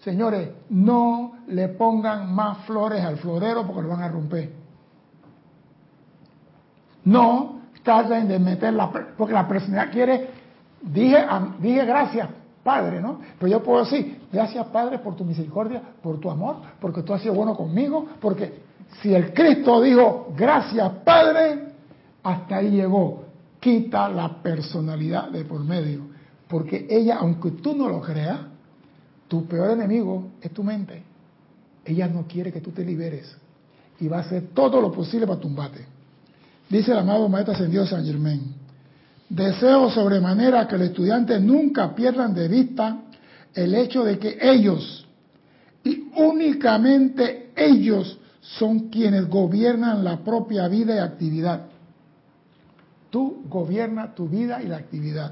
[0.04, 4.52] Señores, no le pongan más flores al florero porque lo van a romper.
[7.06, 8.92] No traten de meter la...
[9.18, 10.30] Porque la personalidad quiere...
[10.82, 11.26] Dije,
[11.60, 12.30] dije gracias,
[12.66, 13.20] Padre, ¿no?
[13.38, 17.22] Pero yo puedo decir, gracias, Padre, por tu misericordia, por tu amor, porque tú has
[17.22, 18.56] sido bueno conmigo, porque
[19.04, 21.60] si el Cristo dijo, gracias, Padre,
[22.24, 23.26] hasta ahí llegó.
[23.60, 26.08] Quita la personalidad de por medio.
[26.48, 28.40] Porque ella, aunque tú no lo creas,
[29.28, 31.04] tu peor enemigo es tu mente.
[31.86, 33.38] Ella no quiere que tú te liberes.
[34.00, 35.86] Y va a hacer todo lo posible para tumbarte.
[36.68, 38.65] Dice el amado Maestro Ascendido San Germain.
[39.30, 43.02] Deseo sobremanera que los estudiantes nunca pierdan de vista
[43.54, 45.08] el hecho de que ellos,
[45.84, 51.62] y únicamente ellos, son quienes gobiernan la propia vida y actividad.
[53.10, 55.32] Tú gobiernas tu vida y la actividad.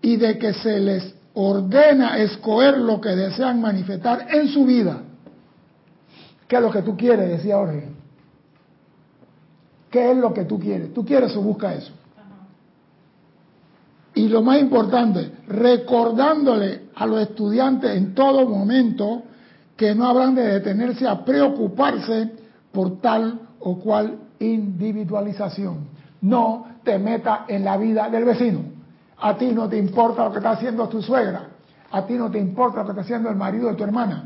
[0.00, 5.02] Y de que se les ordena escoger lo que desean manifestar en su vida.
[6.46, 7.28] ¿Qué es lo que tú quieres?
[7.28, 7.88] Decía Jorge.
[9.90, 10.94] ¿Qué es lo que tú quieres?
[10.94, 11.92] ¿Tú quieres o busca eso?
[14.14, 19.22] Y lo más importante, recordándole a los estudiantes en todo momento
[19.76, 22.32] que no habrán de detenerse a preocuparse
[22.72, 25.88] por tal o cual individualización.
[26.22, 28.60] No te metas en la vida del vecino.
[29.18, 31.48] A ti no te importa lo que está haciendo tu suegra.
[31.92, 34.24] A ti no te importa lo que está haciendo el marido de tu hermana.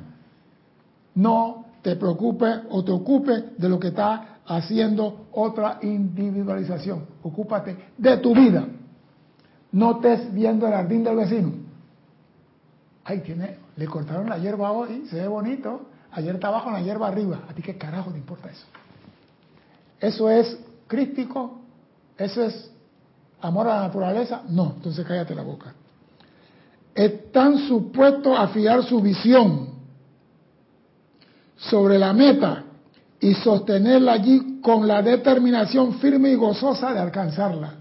[1.14, 7.06] No te preocupes o te ocupes de lo que está haciendo otra individualización.
[7.22, 8.66] Ocúpate de tu vida.
[9.74, 11.52] No estés viendo el jardín del vecino.
[13.02, 15.86] Ay, tiene, le cortaron la hierba hoy, se ve bonito.
[16.12, 17.40] Ayer estaba con la hierba arriba.
[17.50, 18.64] ¿A ti qué carajo te importa eso?
[20.00, 20.56] ¿Eso es
[20.86, 21.58] crítico?
[22.16, 22.70] ¿Eso es
[23.40, 24.42] amor a la naturaleza?
[24.48, 25.74] No, entonces cállate la boca.
[26.94, 29.70] Están supuestos a fiar su visión
[31.56, 32.62] sobre la meta
[33.18, 37.74] y sostenerla allí con la determinación firme y gozosa de alcanzarla.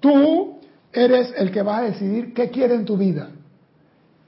[0.00, 0.54] Tú
[0.94, 3.28] eres el que vas a decidir qué quieres en tu vida.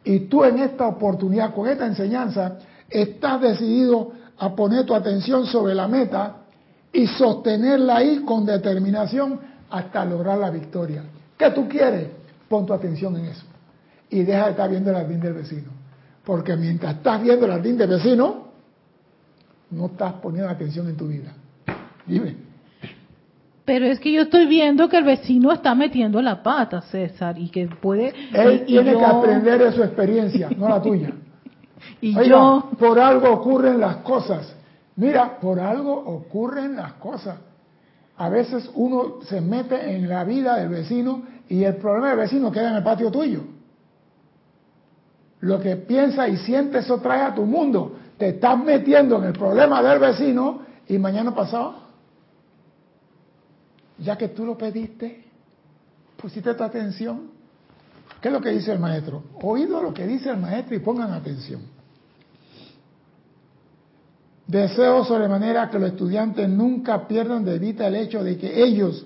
[0.05, 2.59] Y tú en esta oportunidad, con esta enseñanza,
[2.91, 6.37] estás decidido a poner tu atención sobre la meta
[6.93, 9.41] y sostenerla ahí con determinación
[9.71, 11.03] hasta lograr la victoria.
[11.37, 12.09] ¿Qué tú quieres?
[12.49, 13.45] Pon tu atención en eso.
[14.11, 15.71] Y deja de estar viendo el jardín del vecino.
[16.25, 18.47] Porque mientras estás viendo el jardín del vecino,
[19.71, 21.33] no estás poniendo atención en tu vida.
[22.07, 22.46] Dime.
[23.67, 27.51] Pero es que yo estoy viendo que el vecino está metiendo la pata, César, y
[27.51, 28.15] que puede...
[28.33, 31.11] Él y, y tiene yo- que aprender de su experiencia, no la tuya.
[32.01, 32.71] Y Oiga, yo...
[32.79, 34.55] por algo ocurren las cosas.
[34.97, 37.37] Mira, por algo ocurren las cosas.
[38.17, 42.51] A veces uno se mete en la vida del vecino y el problema del vecino
[42.51, 43.41] queda en el patio tuyo.
[45.41, 47.97] Lo que piensa y siente eso trae a tu mundo.
[48.17, 51.75] Te estás metiendo en el problema del vecino y mañana pasado,
[53.99, 55.25] ya que tú lo pediste,
[56.17, 57.31] pusiste tu atención.
[58.21, 59.23] ¿Qué es lo que dice el maestro?
[59.43, 61.63] Oído lo que dice el maestro y pongan atención.
[64.47, 69.05] Deseo sobremanera que los estudiantes nunca pierdan de vista el hecho de que ellos,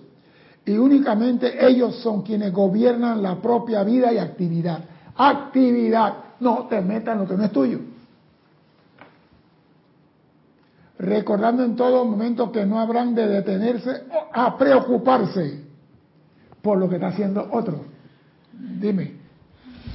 [0.67, 4.85] y únicamente ellos son quienes gobiernan la propia vida y actividad.
[5.17, 7.81] Actividad, no te metas en lo que no es tuyo.
[11.01, 15.65] Recordando en todo momento que no habrán de detenerse a preocuparse
[16.61, 17.85] por lo que está haciendo otro.
[18.53, 19.15] Dime.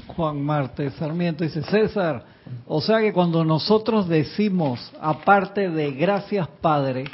[0.07, 2.23] Juan Marte Sarmiento dice, César,
[2.67, 7.05] o sea que cuando nosotros decimos, aparte de gracias Padre,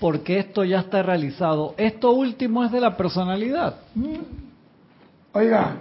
[0.00, 3.76] porque esto ya está realizado, esto último es de la personalidad.
[5.32, 5.76] Oiga,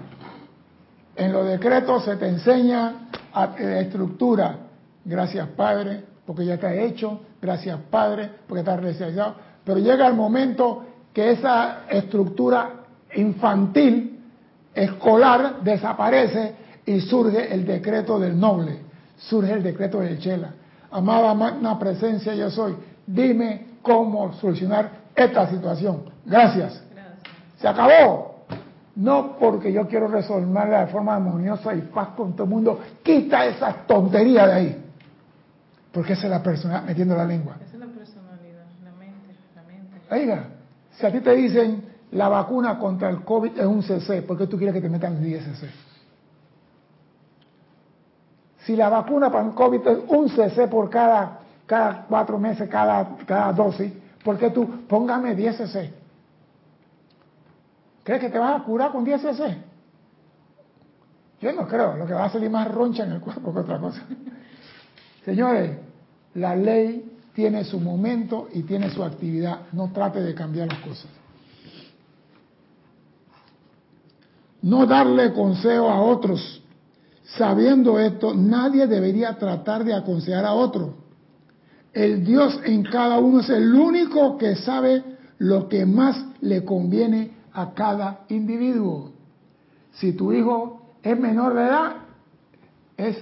[1.15, 4.59] en los decretos se te enseña a, estructura,
[5.03, 10.83] gracias Padre, porque ya está hecho, gracias Padre, porque está realizado, pero llega el momento
[11.13, 12.71] que esa estructura
[13.15, 14.19] infantil,
[14.73, 18.79] escolar, desaparece y surge el decreto del noble,
[19.17, 20.53] surge el decreto del Chela.
[20.91, 22.75] Amada magna presencia yo soy,
[23.07, 26.03] dime cómo solucionar esta situación.
[26.25, 26.83] Gracias.
[27.57, 28.35] Se acabó.
[28.95, 32.79] No porque yo quiero resolverla de forma armoniosa y paz con todo el mundo.
[33.03, 34.84] Quita esa tontería de ahí.
[35.95, 37.55] Porque esa es la persona metiendo la lengua.
[37.65, 40.01] Esa es la personalidad, la mente, la mente.
[40.11, 40.47] Oiga,
[40.91, 44.45] si a ti te dicen la vacuna contra el COVID es un CC, ¿por qué
[44.45, 45.69] tú quieres que te metan 10 CC?
[48.65, 53.15] Si la vacuna para el COVID es un CC por cada, cada cuatro meses, cada,
[53.25, 55.93] cada dosis, ¿por qué tú póngame 10 CC?
[58.03, 59.57] ¿Crees que te vas a curar con 10 CC?
[61.39, 63.79] Yo no creo, lo que va a salir más roncha en el cuerpo que otra
[63.79, 64.01] cosa.
[65.23, 65.84] Señores,
[66.35, 69.61] la ley tiene su momento y tiene su actividad.
[69.73, 71.07] No trate de cambiar las cosas.
[74.61, 76.61] No darle consejo a otros
[77.25, 80.93] Sabiendo esto, nadie debería tratar de aconsejar a otro.
[81.91, 85.03] El Dios en cada uno es el único que sabe
[85.39, 89.11] lo que más le conviene a cada individuo.
[89.93, 91.95] Si tu hijo es menor de edad,
[92.95, 93.17] es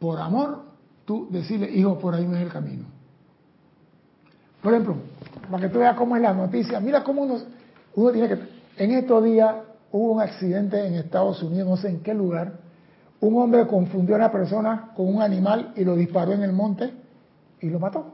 [0.00, 0.64] por amor
[1.06, 2.84] tú decirle, hijo, por ahí no es el camino.
[4.62, 4.96] Por ejemplo,
[5.50, 7.38] para que tú veas cómo es la noticia, mira cómo uno,
[7.94, 8.56] uno tiene que...
[8.76, 9.54] En estos días
[9.92, 12.58] hubo un accidente en Estados Unidos, no sé en qué lugar,
[13.20, 16.92] un hombre confundió a una persona con un animal y lo disparó en el monte
[17.60, 18.12] y lo mató.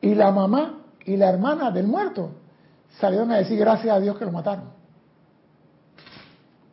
[0.00, 2.30] Y la mamá y la hermana del muerto
[2.98, 4.64] salieron a decir gracias a Dios que lo mataron.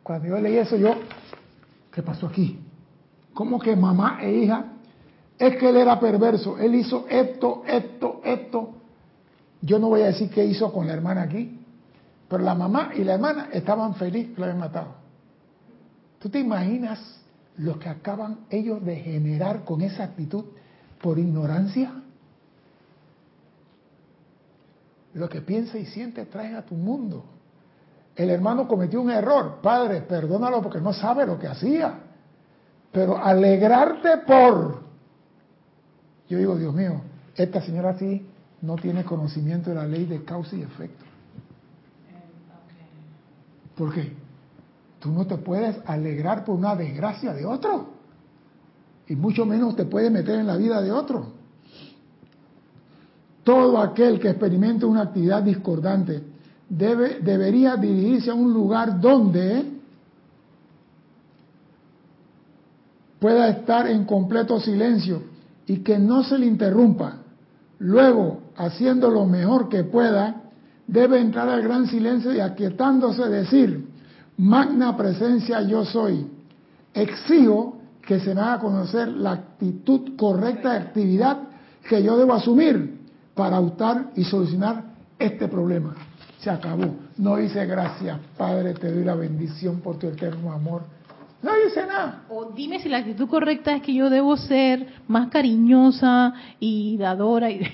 [0.02, 0.94] Cuando yo leí eso, yo,
[1.92, 2.58] ¿qué pasó aquí?
[3.34, 4.72] ¿Cómo que mamá e hija?
[5.38, 8.70] Es que él era perverso, él hizo esto, esto, esto.
[9.60, 11.60] Yo no voy a decir qué hizo con la hermana aquí,
[12.28, 14.94] pero la mamá y la hermana estaban felices que lo habían matado.
[16.18, 17.20] ¿Tú te imaginas
[17.58, 20.44] lo que acaban ellos de generar con esa actitud
[21.02, 21.92] por ignorancia?
[25.14, 27.24] Lo que piensa y siente trae a tu mundo.
[28.14, 29.60] El hermano cometió un error.
[29.62, 32.00] Padre, perdónalo porque no sabe lo que hacía.
[32.90, 34.85] Pero alegrarte por...
[36.28, 37.00] Yo digo, Dios mío,
[37.36, 38.26] esta señora sí
[38.62, 41.04] no tiene conocimiento de la ley de causa y efecto.
[43.76, 44.12] ¿Por qué?
[44.98, 47.90] Tú no te puedes alegrar por una desgracia de otro.
[49.06, 51.34] Y mucho menos te puedes meter en la vida de otro.
[53.44, 56.22] Todo aquel que experimente una actividad discordante
[56.68, 59.72] debe, debería dirigirse a un lugar donde
[63.20, 65.35] pueda estar en completo silencio
[65.66, 67.18] y que no se le interrumpa.
[67.78, 70.42] Luego, haciendo lo mejor que pueda,
[70.86, 73.88] debe entrar al gran silencio y aquietándose decir,
[74.38, 76.26] magna presencia yo soy,
[76.94, 81.38] exijo que se me haga conocer la actitud correcta de actividad
[81.88, 83.00] que yo debo asumir
[83.34, 84.84] para optar y solucionar
[85.18, 85.94] este problema.
[86.38, 86.94] Se acabó.
[87.18, 90.82] No dice gracias, Padre, te doy la bendición por tu eterno amor.
[91.42, 92.24] No dice nada.
[92.28, 97.50] O dime si la actitud correcta es que yo debo ser más cariñosa y dadora.
[97.50, 97.60] Y...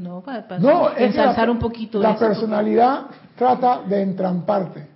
[0.00, 3.06] no, para, para no, ensalzar un poquito La personalidad
[3.36, 4.86] trata de entramparte.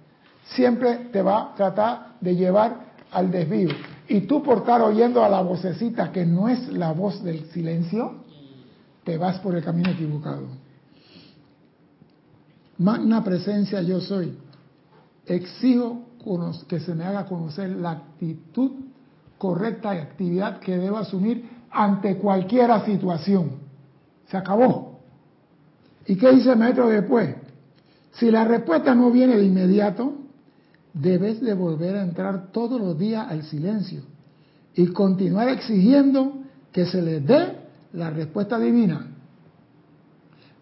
[0.45, 2.77] Siempre te va a tratar de llevar
[3.11, 3.71] al desvío.
[4.09, 8.25] Y tú por estar oyendo a la vocecita que no es la voz del silencio,
[9.05, 10.47] te vas por el camino equivocado.
[12.79, 14.37] Magna presencia yo soy.
[15.25, 16.06] Exijo
[16.67, 18.73] que se me haga conocer la actitud
[19.39, 23.51] correcta y actividad que debo asumir ante cualquier situación.
[24.29, 24.99] Se acabó.
[26.07, 27.37] ¿Y qué dice el maestro después?
[28.13, 30.15] Si la respuesta no viene de inmediato,
[30.93, 34.03] debes de volver a entrar todos los días al silencio
[34.75, 36.39] y continuar exigiendo
[36.73, 37.57] que se le dé
[37.93, 39.07] la respuesta divina.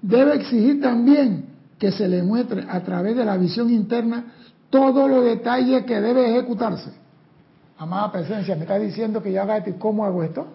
[0.03, 1.47] Debe exigir también
[1.79, 4.27] que se le muestre a través de la visión interna
[4.71, 6.93] todos los detalles que debe ejecutarse.
[7.79, 10.47] Amada presencia, ¿me está diciendo que yo haga esto y cómo hago esto?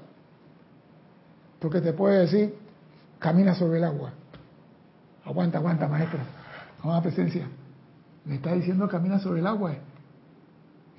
[1.59, 2.55] Porque te puede decir,
[3.19, 4.13] camina sobre el agua.
[5.25, 6.19] Aguanta, aguanta, maestro.
[6.81, 7.47] Amada presencia,
[8.25, 9.73] me está diciendo camina sobre el agua.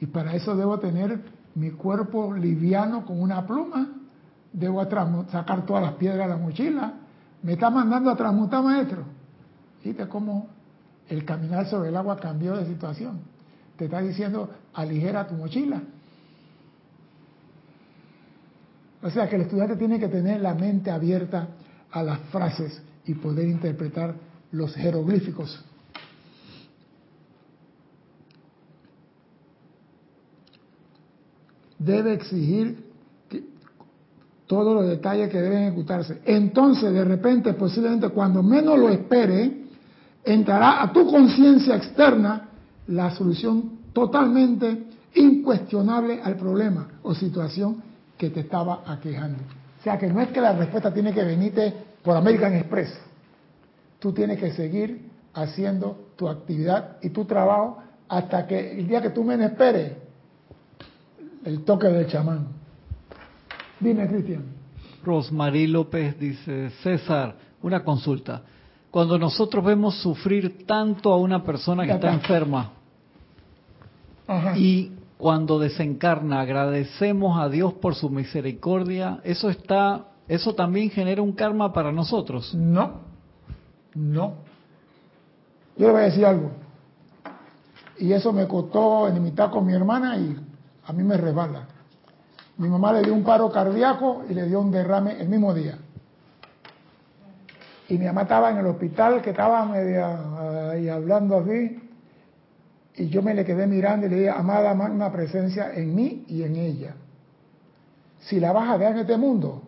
[0.01, 1.21] Y para eso debo tener
[1.55, 3.89] mi cuerpo liviano con una pluma,
[4.53, 4.85] debo
[5.31, 6.93] sacar todas las piedras de la mochila.
[7.43, 9.05] Me está mandando a transmutar, maestro.
[9.83, 10.49] ¿Viste cómo
[11.11, 13.21] el caminar sobre el agua cambió de situación?
[13.77, 15.83] Te está diciendo, aligera tu mochila.
[19.03, 21.49] O sea que el estudiante tiene que tener la mente abierta
[21.91, 24.15] a las frases y poder interpretar
[24.53, 25.65] los jeroglíficos.
[31.79, 32.91] Debe exigir
[34.47, 36.21] todos los detalles que deben ejecutarse.
[36.27, 39.70] Entonces, de repente, posiblemente cuando menos lo espere,
[40.25, 42.49] entrará a tu conciencia externa
[42.87, 47.83] la solución totalmente incuestionable al problema o situación
[48.17, 49.39] que te estaba aquejando.
[49.81, 52.93] O sea que no es que la respuesta tiene que venirte por American Express.
[53.99, 59.11] Tú tienes que seguir haciendo tu actividad y tu trabajo hasta que el día que
[59.11, 59.93] tú me esperes,
[61.45, 62.49] el toque del chamán.
[63.79, 64.45] Dime, Cristian.
[65.05, 68.43] Rosmarie López dice, César, una consulta.
[68.91, 72.73] Cuando nosotros vemos sufrir tanto a una persona que está enferma
[74.57, 81.33] y cuando desencarna agradecemos a Dios por su misericordia, eso está eso también genera un
[81.33, 82.55] karma para nosotros.
[82.55, 83.01] No.
[83.97, 84.35] No.
[85.77, 86.53] Yo le voy a decir algo.
[87.99, 90.37] Y eso me costó enemistad con mi hermana y
[90.87, 91.67] a mí me resbala.
[92.59, 95.79] Mi mamá le dio un paro cardíaco y le dio un derrame el mismo día.
[97.91, 101.77] Y mi mamá estaba en el hospital, que estaba media ahí hablando así.
[102.95, 106.45] Y yo me le quedé mirando y le dije, amada magna presencia en mí y
[106.45, 106.95] en ella.
[108.21, 109.63] Si la vas a ver en este mundo,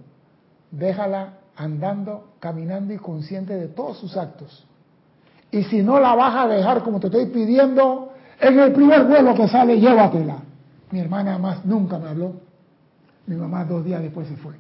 [0.71, 4.69] déjala andando, caminando y consciente de todos sus actos.
[5.51, 9.35] Y si no la vas a dejar como te estoy pidiendo, en el primer vuelo
[9.35, 10.37] que sale, llévatela.
[10.93, 12.35] Mi hermana más nunca me habló.
[13.27, 14.55] Mi mamá dos días después se fue.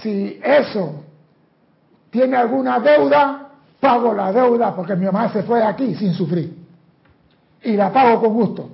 [0.00, 1.07] Si eso
[2.10, 3.48] tiene alguna deuda,
[3.80, 6.56] pago la deuda porque mi mamá se fue aquí sin sufrir.
[7.62, 8.70] Y la pago con gusto.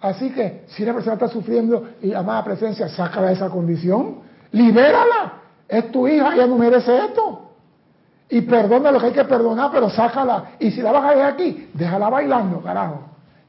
[0.00, 4.18] Así que si una persona está sufriendo y amada presencia, sácala de esa condición,
[4.52, 5.32] libérala.
[5.68, 7.42] Es tu hija, ella no merece esto.
[8.28, 10.52] Y perdona lo que hay que perdonar, pero sácala.
[10.58, 13.00] Y si la vas a dejar aquí, déjala bailando, carajo.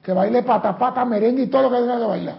[0.02, 2.36] Que baile pata pata, merengue y todo lo que tenga que bailar.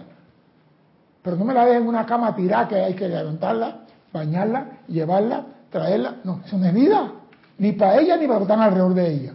[1.21, 3.81] Pero no me la dejes en una cama tirada que hay que levantarla,
[4.11, 6.17] bañarla, llevarla, traerla.
[6.23, 7.13] No, eso no es vida.
[7.57, 9.33] Ni para ella ni para los que están alrededor de ella.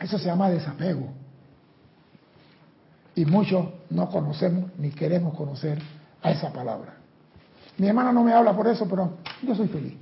[0.00, 1.08] Eso se llama desapego.
[3.14, 5.80] Y muchos no conocemos ni queremos conocer
[6.22, 6.94] a esa palabra.
[7.78, 9.94] Mi hermana no me habla por eso, pero yo soy feliz.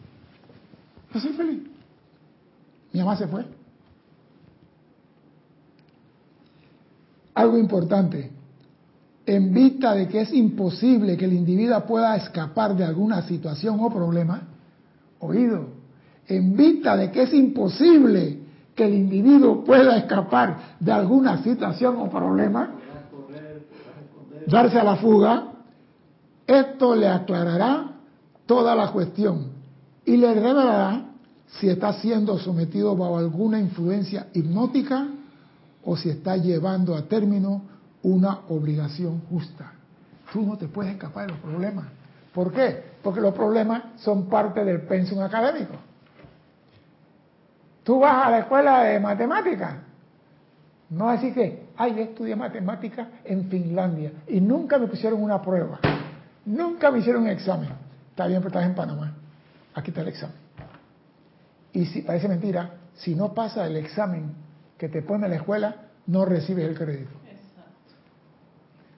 [1.12, 1.62] Yo soy feliz.
[2.93, 3.45] Mi mamá se fue.
[7.34, 8.30] Algo importante,
[9.27, 13.89] en vista de que es imposible que el individuo pueda escapar de alguna situación o
[13.89, 14.43] problema,
[15.20, 15.66] oído,
[16.27, 18.41] en vista de que es imposible
[18.75, 22.70] que el individuo pueda escapar de alguna situación o problema,
[24.47, 25.53] darse a la fuga,
[26.47, 27.93] esto le aclarará
[28.47, 29.53] toda la cuestión
[30.05, 31.07] y le revelará
[31.61, 35.07] si está siendo sometido bajo alguna influencia hipnótica
[35.84, 37.71] o si está llevando a término
[38.03, 39.72] una obligación justa.
[40.33, 41.87] Tú no te puedes escapar de los problemas.
[42.34, 42.83] ¿Por qué?
[43.03, 45.74] Porque los problemas son parte del pensum académico.
[47.84, 49.74] Tú vas a la escuela de matemáticas.
[50.91, 55.80] No así que, ay, yo estudié matemáticas en Finlandia y nunca me pusieron una prueba.
[56.45, 57.70] Nunca me hicieron un examen.
[58.11, 59.14] Está bien, pero estás en Panamá.
[59.74, 60.37] Aquí está el examen.
[61.72, 64.34] Y si parece mentira, si no pasa el examen
[64.76, 65.76] que te pone la escuela,
[66.07, 67.11] no recibes el crédito.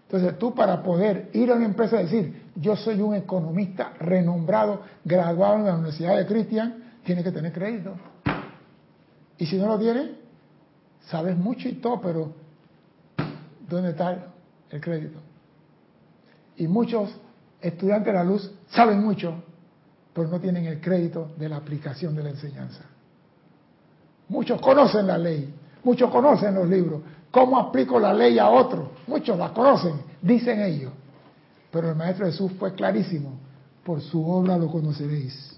[0.05, 4.83] Entonces tú para poder ir a una empresa y decir, yo soy un economista renombrado,
[5.05, 7.95] graduado en la Universidad de Christian, tienes que tener crédito.
[9.39, 10.11] Y si no lo tienes,
[11.03, 12.33] sabes mucho y todo, pero
[13.69, 14.33] ¿dónde está
[14.71, 15.19] el crédito?
[16.57, 17.11] Y muchos
[17.61, 19.43] estudiantes de la luz saben mucho,
[20.13, 22.85] pero no tienen el crédito de la aplicación de la enseñanza.
[24.29, 25.53] Muchos conocen la ley,
[25.83, 27.03] muchos conocen los libros.
[27.35, 28.93] ¿Cómo aplico la ley a otro?
[29.07, 30.93] Muchos la conocen, dicen ellos.
[31.71, 33.33] Pero el Maestro Jesús fue clarísimo,
[33.85, 35.55] por su obra lo conoceréis.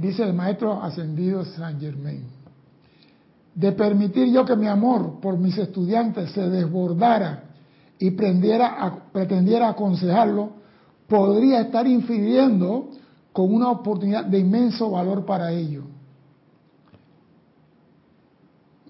[0.00, 2.24] dice el maestro ascendido Saint Germain,
[3.54, 7.44] de permitir yo que mi amor por mis estudiantes se desbordara
[7.98, 10.50] y pretendiera aconsejarlo,
[11.08, 12.90] podría estar infiriendo
[13.32, 15.84] con una oportunidad de inmenso valor para ellos.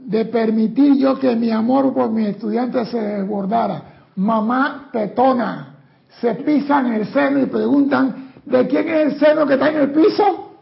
[0.08, 4.06] De permitir yo que mi amor por mi estudiante se desbordara.
[4.16, 5.74] Mamá petona,
[6.18, 9.92] se pisan el seno y preguntan, ¿de quién es el seno que está en el
[9.92, 10.56] piso?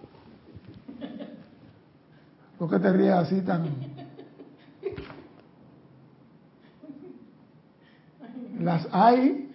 [2.58, 3.68] ¿Por qué te ríes así tan...?
[8.58, 9.48] Las hay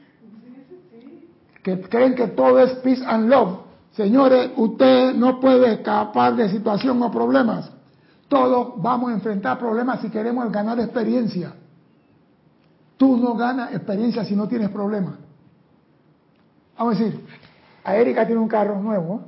[1.63, 3.59] que creen que todo es peace and love.
[3.91, 7.80] Señores, usted no puede escapar de situación o problemas.
[8.31, 11.51] Todos vamos a enfrentar problemas si queremos ganar experiencia.
[12.95, 15.15] Tú no ganas experiencia si no tienes problemas.
[16.77, 17.25] Vamos a decir,
[17.83, 19.21] a Erika tiene un carro nuevo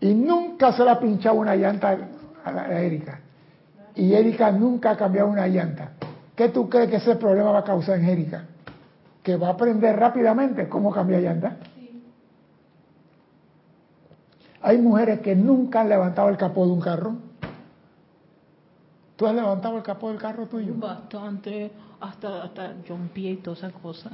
[0.00, 1.98] y nunca se le ha pinchado una llanta
[2.44, 3.18] a, la, a Erika.
[3.96, 5.90] Y Erika nunca ha cambiado una llanta.
[6.36, 8.44] ¿Qué tú crees que ese problema va a causar en Erika?
[9.24, 11.56] Que va a aprender rápidamente cómo cambiar llanta.
[14.62, 17.27] Hay mujeres que nunca han levantado el capó de un carro.
[19.18, 20.74] ¿Tú has levantado el capó del carro tuyo?
[20.76, 22.72] Bastante, hasta, hasta
[23.12, 24.12] pie y todas esas cosas.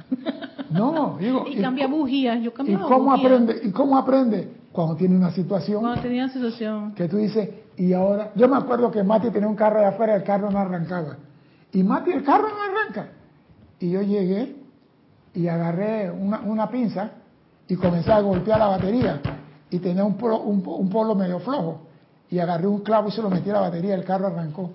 [0.71, 1.45] No, digo.
[1.47, 3.61] y, cambia bujías, yo ¿Y cambiaba cómo aprende?
[3.63, 4.51] ¿Y cómo aprende?
[4.71, 6.95] Cuando tiene una situación Cuando tenía situación.
[6.95, 10.15] que tú dices, y ahora, yo me acuerdo que Mati tenía un carro de afuera,
[10.15, 11.17] el carro no arrancaba.
[11.71, 13.11] Y Mati, el carro no arranca.
[13.79, 14.55] Y yo llegué
[15.35, 17.11] y agarré una, una pinza
[17.67, 19.21] y comencé a golpear la batería.
[19.69, 21.81] Y tenía un polo, un, un polo medio flojo.
[22.31, 24.71] Y agarré un clavo y se lo metí a la batería, el carro arrancó.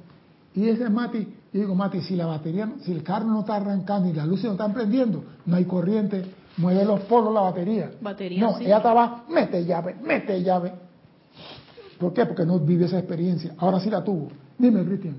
[0.54, 3.56] Y ese es Mati, yo digo, Mati, si la batería, si el carro no está
[3.56, 6.24] arrancando y las luces no están prendiendo, no hay corriente,
[6.56, 7.92] mueve los polos la batería.
[8.00, 8.64] Batería, no, sí.
[8.64, 10.72] ella estaba, mete llave, mete llave.
[11.98, 12.26] ¿Por qué?
[12.26, 13.54] Porque no vive esa experiencia.
[13.58, 14.28] Ahora sí la tuvo.
[14.58, 15.16] Dime, Cristian.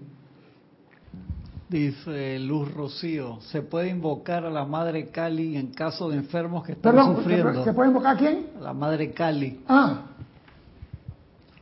[1.70, 6.74] Dice Luz Rocío, ¿se puede invocar a la Madre Cali en caso de enfermos que
[6.74, 7.64] están Perdón, ¿se, sufriendo?
[7.64, 8.48] se puede invocar a quién?
[8.60, 9.62] A La Madre Cali.
[9.70, 10.02] Ah,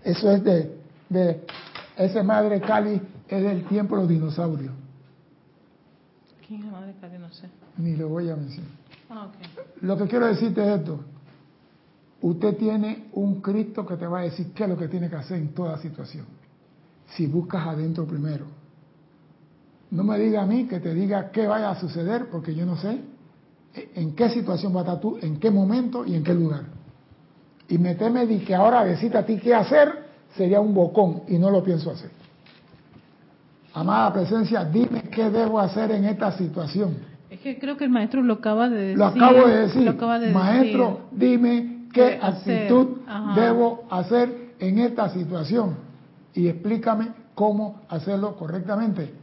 [0.04, 0.78] eso es de,
[1.10, 1.41] de
[1.96, 4.73] ese madre Cali, es del tiempo de los dinosaurios.
[6.47, 7.18] ¿Quién es Cali?
[7.19, 7.47] No sé.
[7.77, 8.72] Ni lo voy a mencionar.
[9.10, 9.27] Ah.
[9.81, 10.99] Lo que quiero decirte es esto.
[12.22, 15.15] Usted tiene un Cristo que te va a decir qué es lo que tiene que
[15.15, 16.26] hacer en toda situación.
[17.15, 18.45] Si buscas adentro primero.
[19.91, 22.77] No me diga a mí que te diga qué vaya a suceder, porque yo no
[22.77, 22.99] sé
[23.73, 26.64] en qué situación va a estar tú, en qué momento y en qué lugar.
[27.68, 31.51] Y meterme de que ahora decirte a ti qué hacer sería un bocón y no
[31.51, 32.11] lo pienso hacer.
[33.74, 36.98] Amada presencia, dime qué debo hacer en esta situación.
[37.30, 38.98] Es que creo que el maestro lo acaba de decir.
[38.98, 39.84] Lo acabo de decir.
[39.84, 42.98] Lo acaba de Maestro, dime qué actitud
[43.36, 45.76] debo hacer en esta situación
[46.34, 49.14] y explícame cómo hacerlo correctamente.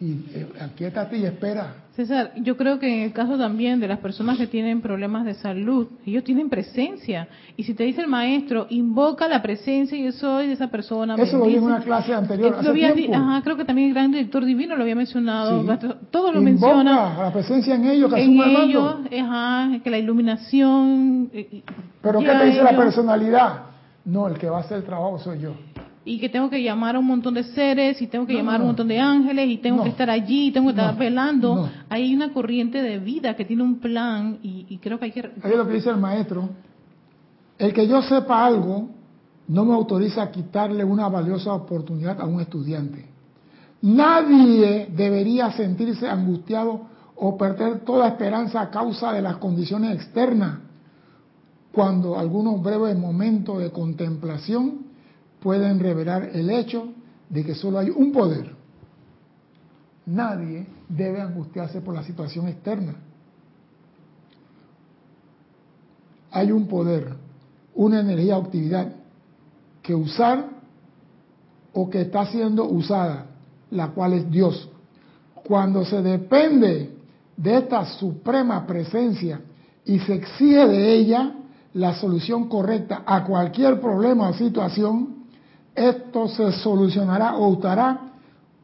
[0.00, 1.83] Y eh, aquí está ti y espera.
[1.96, 5.34] César, yo creo que en el caso también de las personas que tienen problemas de
[5.34, 7.28] salud, ellos tienen presencia.
[7.56, 11.14] Y si te dice el maestro, invoca la presencia, yo soy de esa persona.
[11.16, 13.94] Eso lo vi en una clase anterior, Eh, hace había ajá, creo que también el
[13.94, 15.62] gran director divino lo había mencionado.
[15.62, 15.86] Sí.
[16.10, 17.16] Todo lo Invoca menciona.
[17.16, 21.30] la presencia en ellos que En ellos, ajá, que la iluminación.
[21.32, 21.62] eh,
[22.02, 22.84] Pero ¿qué te dice la ellos.
[22.84, 23.52] personalidad?
[24.04, 25.52] No, el que va a hacer el trabajo soy yo.
[26.04, 28.56] Y que tengo que llamar a un montón de seres y tengo que No, llamar
[28.56, 29.84] a un montón de ángeles y tengo No.
[29.84, 31.70] que estar allí y tengo que estar velando.
[31.88, 35.20] Hay una corriente de vida que tiene un plan y, y creo que hay que...
[35.42, 36.50] Ahí lo que dice el maestro.
[37.58, 38.90] El que yo sepa algo
[39.48, 43.06] no me autoriza a quitarle una valiosa oportunidad a un estudiante.
[43.82, 46.80] Nadie debería sentirse angustiado
[47.16, 50.58] o perder toda esperanza a causa de las condiciones externas,
[51.72, 54.83] cuando algunos breves momentos de contemplación
[55.44, 56.88] pueden revelar el hecho
[57.28, 58.52] de que solo hay un poder.
[60.06, 62.96] Nadie debe angustiarse por la situación externa.
[66.34, 67.14] hay un poder,
[67.76, 68.92] una energía o actividad
[69.80, 70.48] que usar
[71.72, 73.26] o que está siendo usada,
[73.70, 74.68] la cual es Dios.
[75.46, 76.90] Cuando se depende
[77.36, 79.40] de esta suprema presencia
[79.84, 81.34] y se exige de ella
[81.74, 85.23] la solución correcta a cualquier problema o situación,
[85.74, 88.00] esto se solucionará o estará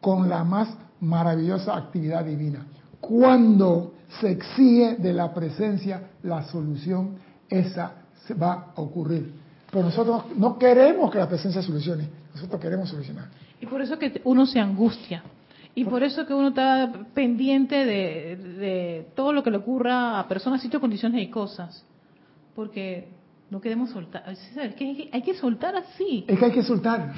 [0.00, 0.68] con la más
[1.00, 2.66] maravillosa actividad divina.
[3.00, 7.16] Cuando se exige de la presencia la solución
[7.48, 7.94] esa
[8.26, 9.32] se va a ocurrir.
[9.70, 13.28] Pero nosotros no queremos que la presencia solucione, nosotros queremos solucionar.
[13.60, 15.22] Y por eso que uno se angustia.
[15.74, 20.26] Y por eso que uno está pendiente de, de todo lo que le ocurra a
[20.26, 21.84] personas, sitios, condiciones y cosas.
[22.56, 23.08] Porque
[23.50, 24.22] no queremos soltar.
[24.28, 26.24] Es que hay que, soltar así.
[26.26, 27.12] Es que hay que soltar.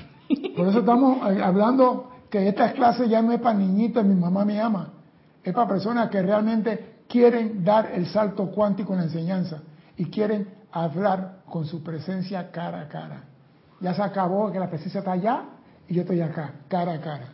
[0.56, 4.44] Por eso estamos eh, hablando que esta clase ya no es para niñitos, mi mamá
[4.44, 4.94] me ama.
[5.44, 9.62] Es para personas que realmente quieren dar el salto cuántico en la enseñanza
[9.98, 13.24] y quieren hablar con su presencia cara a cara.
[13.80, 15.44] Ya se acabó que la presencia está allá
[15.86, 17.26] y yo estoy acá, cara a cara.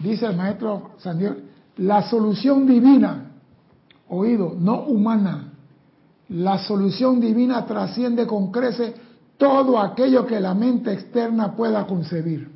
[0.00, 1.36] dice el maestro Sandiego,
[1.78, 3.30] la solución divina,
[4.08, 5.47] oído, no humana,
[6.28, 8.94] la solución divina trasciende con crece
[9.38, 12.50] todo aquello que la mente externa pueda concebir.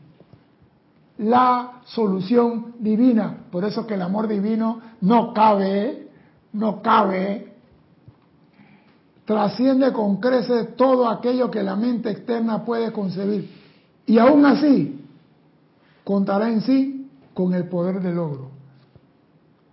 [1.18, 6.08] La solución divina, por eso que el amor divino no cabe,
[6.52, 7.54] no cabe,
[9.24, 13.50] trasciende con crece todo aquello que la mente externa puede concebir.
[14.04, 15.00] Y aún así,
[16.04, 18.50] contará en sí con el poder del logro.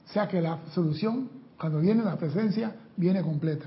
[0.05, 3.65] O sea que la solución, cuando viene la presencia, viene completa.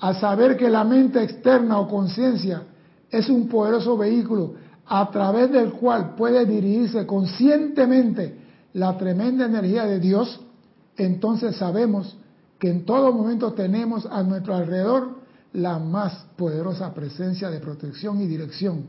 [0.00, 2.64] A saber que la mente externa o conciencia
[3.10, 4.54] es un poderoso vehículo
[4.86, 8.38] a través del cual puede dirigirse conscientemente
[8.74, 10.40] la tremenda energía de Dios,
[10.96, 12.16] entonces sabemos
[12.58, 15.16] que en todo momento tenemos a nuestro alrededor
[15.54, 18.84] la más poderosa presencia de protección y dirección.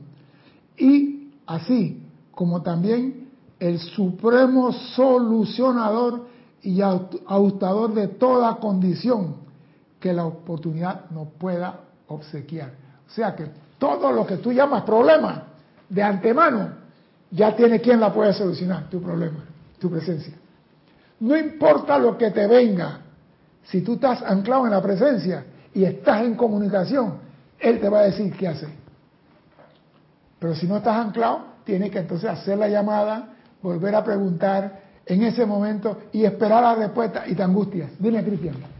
[0.77, 3.29] Y así como también
[3.59, 6.27] el supremo solucionador
[6.61, 9.47] y austador de toda condición
[9.99, 12.72] que la oportunidad no pueda obsequiar.
[13.07, 13.45] O sea que
[13.78, 15.44] todo lo que tú llamas problema
[15.90, 16.69] de antemano,
[17.32, 19.44] ya tiene quien la puede solucionar, tu problema,
[19.80, 20.34] tu presencia.
[21.19, 22.99] No importa lo que te venga,
[23.64, 27.15] si tú estás anclado en la presencia y estás en comunicación,
[27.60, 28.69] Él te va a decir qué hacer.
[30.40, 33.30] Pero si no estás anclado, tienes que entonces hacer la llamada,
[33.61, 37.91] volver a preguntar en ese momento y esperar la respuesta y te angustias.
[37.99, 38.76] Dime, Cristian.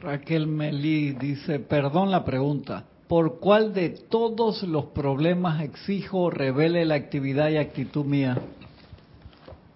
[0.00, 6.94] Raquel Melí dice, perdón la pregunta, ¿por cuál de todos los problemas exijo revele la
[6.94, 8.38] actividad y actitud mía?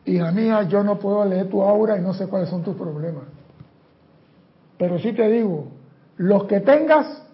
[0.04, 3.24] Hija mía, yo no puedo leer tu aura y no sé cuáles son tus problemas.
[4.78, 5.66] Pero sí te digo,
[6.16, 7.24] los que tengas,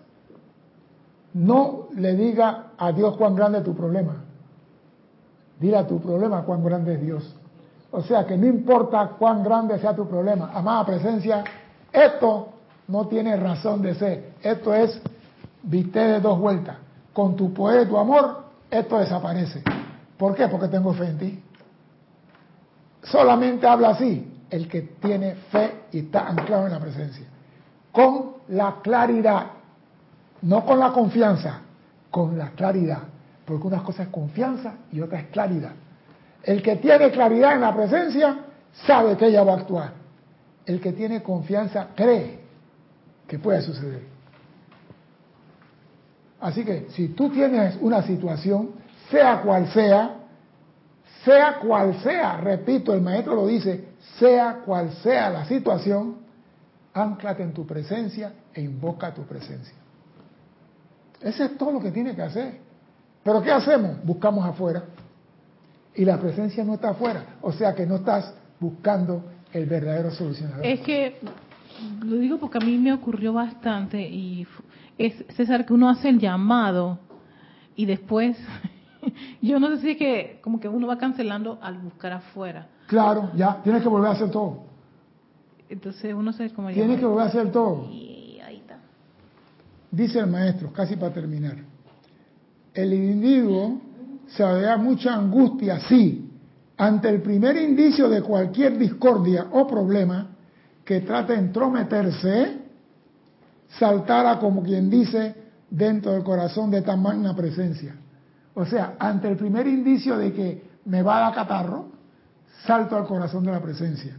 [1.34, 4.24] no le diga a Dios cuán grande es tu problema.
[5.60, 7.36] Dile a tu problema cuán grande es Dios.
[7.90, 11.44] O sea que no importa cuán grande sea tu problema, amada presencia,
[11.92, 12.57] esto
[12.88, 14.32] no tiene razón de ser.
[14.42, 15.00] Esto es
[15.62, 16.76] viste de dos vueltas.
[17.12, 19.62] Con tu poder y tu amor, esto desaparece.
[20.16, 20.48] ¿Por qué?
[20.48, 21.42] Porque tengo fe en ti.
[23.02, 27.26] Solamente habla así el que tiene fe y está anclado en la presencia
[27.92, 29.46] con la claridad,
[30.42, 31.60] no con la confianza,
[32.10, 33.00] con la claridad,
[33.44, 35.72] porque una cosa es confianza y otra es claridad.
[36.44, 38.38] El que tiene claridad en la presencia
[38.86, 39.92] sabe que ella va a actuar.
[40.64, 42.47] El que tiene confianza cree
[43.28, 44.02] que puede suceder.
[46.40, 48.70] Así que si tú tienes una situación,
[49.10, 50.16] sea cual sea,
[51.24, 53.88] sea cual sea, repito, el maestro lo dice,
[54.18, 56.26] sea cual sea la situación,
[56.94, 59.74] Anclate en tu presencia e invoca tu presencia.
[61.20, 62.58] Ese es todo lo que tiene que hacer.
[63.22, 64.02] Pero ¿qué hacemos?
[64.04, 64.84] Buscamos afuera.
[65.94, 67.36] Y la presencia no está afuera.
[67.40, 69.22] O sea que no estás buscando
[69.52, 70.64] el verdadero solucionador.
[70.64, 71.20] Es que,
[72.04, 74.46] lo digo porque a mí me ocurrió bastante y
[74.96, 76.98] es, César, que uno hace el llamado
[77.76, 78.36] y después,
[79.42, 82.66] yo no sé si es que como que uno va cancelando al buscar afuera.
[82.88, 84.64] Claro, ya, tienes que volver a hacer todo.
[85.68, 87.88] Entonces uno se como Tiene que volver a hacer todo.
[89.90, 91.56] Dice el maestro, casi para terminar.
[92.74, 93.80] El individuo
[94.26, 96.30] se da mucha angustia si,
[96.76, 100.37] ante el primer indicio de cualquier discordia o problema
[100.88, 102.62] que trate de entrometerse,
[103.78, 105.34] saltara como quien dice
[105.68, 107.94] dentro del corazón de tan magna presencia.
[108.54, 111.90] O sea, ante el primer indicio de que me va a dar catarro,
[112.64, 114.16] salto al corazón de la presencia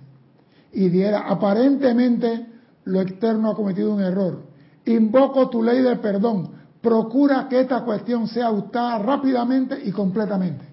[0.71, 2.45] y diera aparentemente
[2.83, 4.43] lo externo ha cometido un error.
[4.85, 6.51] Invoco tu ley de perdón.
[6.81, 10.65] Procura que esta cuestión sea ajustada rápidamente y completamente.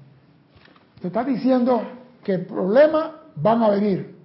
[1.00, 1.80] Te está diciendo
[2.22, 4.15] que problemas van a venir.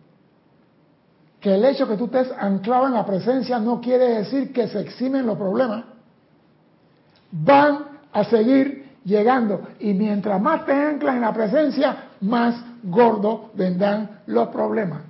[1.41, 4.79] Que el hecho que tú estés anclado en la presencia no quiere decir que se
[4.79, 5.85] eximen los problemas.
[7.31, 9.61] Van a seguir llegando.
[9.79, 15.01] Y mientras más te anclas en la presencia, más gordo vendrán los problemas.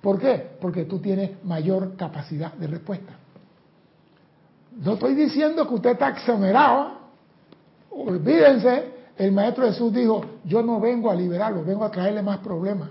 [0.00, 0.56] ¿Por qué?
[0.60, 3.14] Porque tú tienes mayor capacidad de respuesta.
[4.76, 6.98] No estoy diciendo que usted está exonerado.
[7.90, 12.90] Olvídense, el Maestro Jesús dijo, yo no vengo a liberarlo, vengo a traerle más problemas.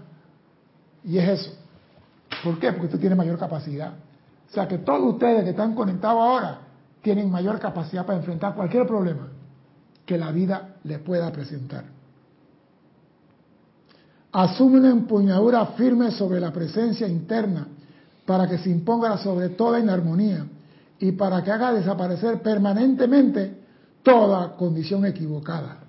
[1.04, 1.67] Y es eso.
[2.44, 2.72] ¿Por qué?
[2.72, 3.94] Porque tú tienes mayor capacidad.
[4.50, 6.60] O sea que todos ustedes que están conectados ahora
[7.02, 9.28] tienen mayor capacidad para enfrentar cualquier problema
[10.06, 11.84] que la vida le pueda presentar.
[14.32, 17.68] Asume una empuñadura firme sobre la presencia interna
[18.26, 20.46] para que se imponga sobre toda en armonía
[21.00, 23.58] y para que haga desaparecer permanentemente
[24.04, 25.80] toda condición equivocada.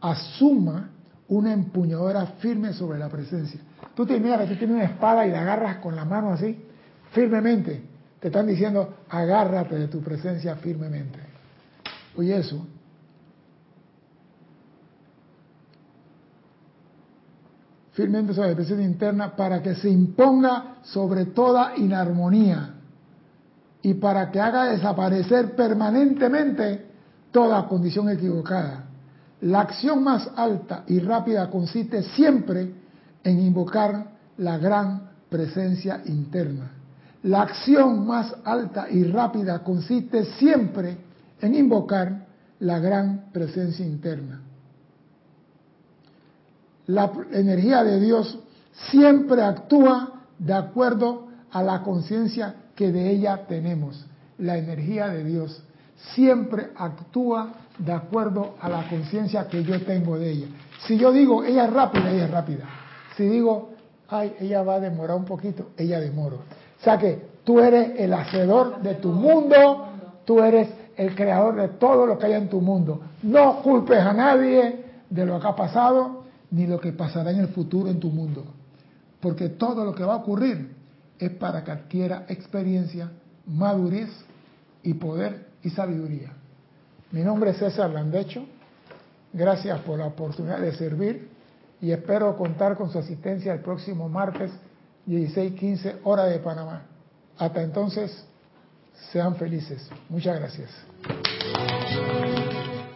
[0.00, 0.90] Asuma
[1.28, 3.60] una empuñadura firme sobre la presencia.
[3.98, 6.56] Tú te imaginas que tú tienes una espada y la agarras con la mano así,
[7.10, 7.82] firmemente.
[8.20, 11.18] Te están diciendo, agárrate de tu presencia firmemente.
[12.16, 12.64] Oye eso.
[17.90, 22.74] Firmemente sobre la presencia interna para que se imponga sobre toda inarmonía
[23.82, 26.86] y para que haga desaparecer permanentemente
[27.32, 28.84] toda condición equivocada.
[29.40, 32.77] La acción más alta y rápida consiste siempre
[33.24, 36.72] en invocar la gran presencia interna.
[37.24, 40.96] La acción más alta y rápida consiste siempre
[41.40, 42.26] en invocar
[42.60, 44.40] la gran presencia interna.
[46.86, 48.38] La energía de Dios
[48.90, 54.06] siempre actúa de acuerdo a la conciencia que de ella tenemos.
[54.38, 55.62] La energía de Dios
[56.14, 60.46] siempre actúa de acuerdo a la conciencia que yo tengo de ella.
[60.86, 62.64] Si yo digo, ella es rápida, ella es rápida.
[63.18, 63.70] Si digo,
[64.08, 66.36] ay, ella va a demorar un poquito, ella demora.
[66.36, 69.88] O sea que tú eres el hacedor de tu mundo,
[70.24, 73.00] tú eres el creador de todo lo que hay en tu mundo.
[73.24, 76.22] No culpes a nadie de lo que ha pasado
[76.52, 78.44] ni lo que pasará en el futuro en tu mundo.
[79.18, 80.76] Porque todo lo que va a ocurrir
[81.18, 83.10] es para que adquiera experiencia,
[83.46, 84.10] madurez
[84.84, 86.34] y poder y sabiduría.
[87.10, 88.44] Mi nombre es César Landecho.
[89.32, 91.27] Gracias por la oportunidad de servir
[91.80, 94.50] y espero contar con su asistencia el próximo martes
[95.06, 96.82] 16:15 hora de Panamá.
[97.38, 98.24] Hasta entonces,
[99.12, 99.88] sean felices.
[100.08, 100.70] Muchas gracias.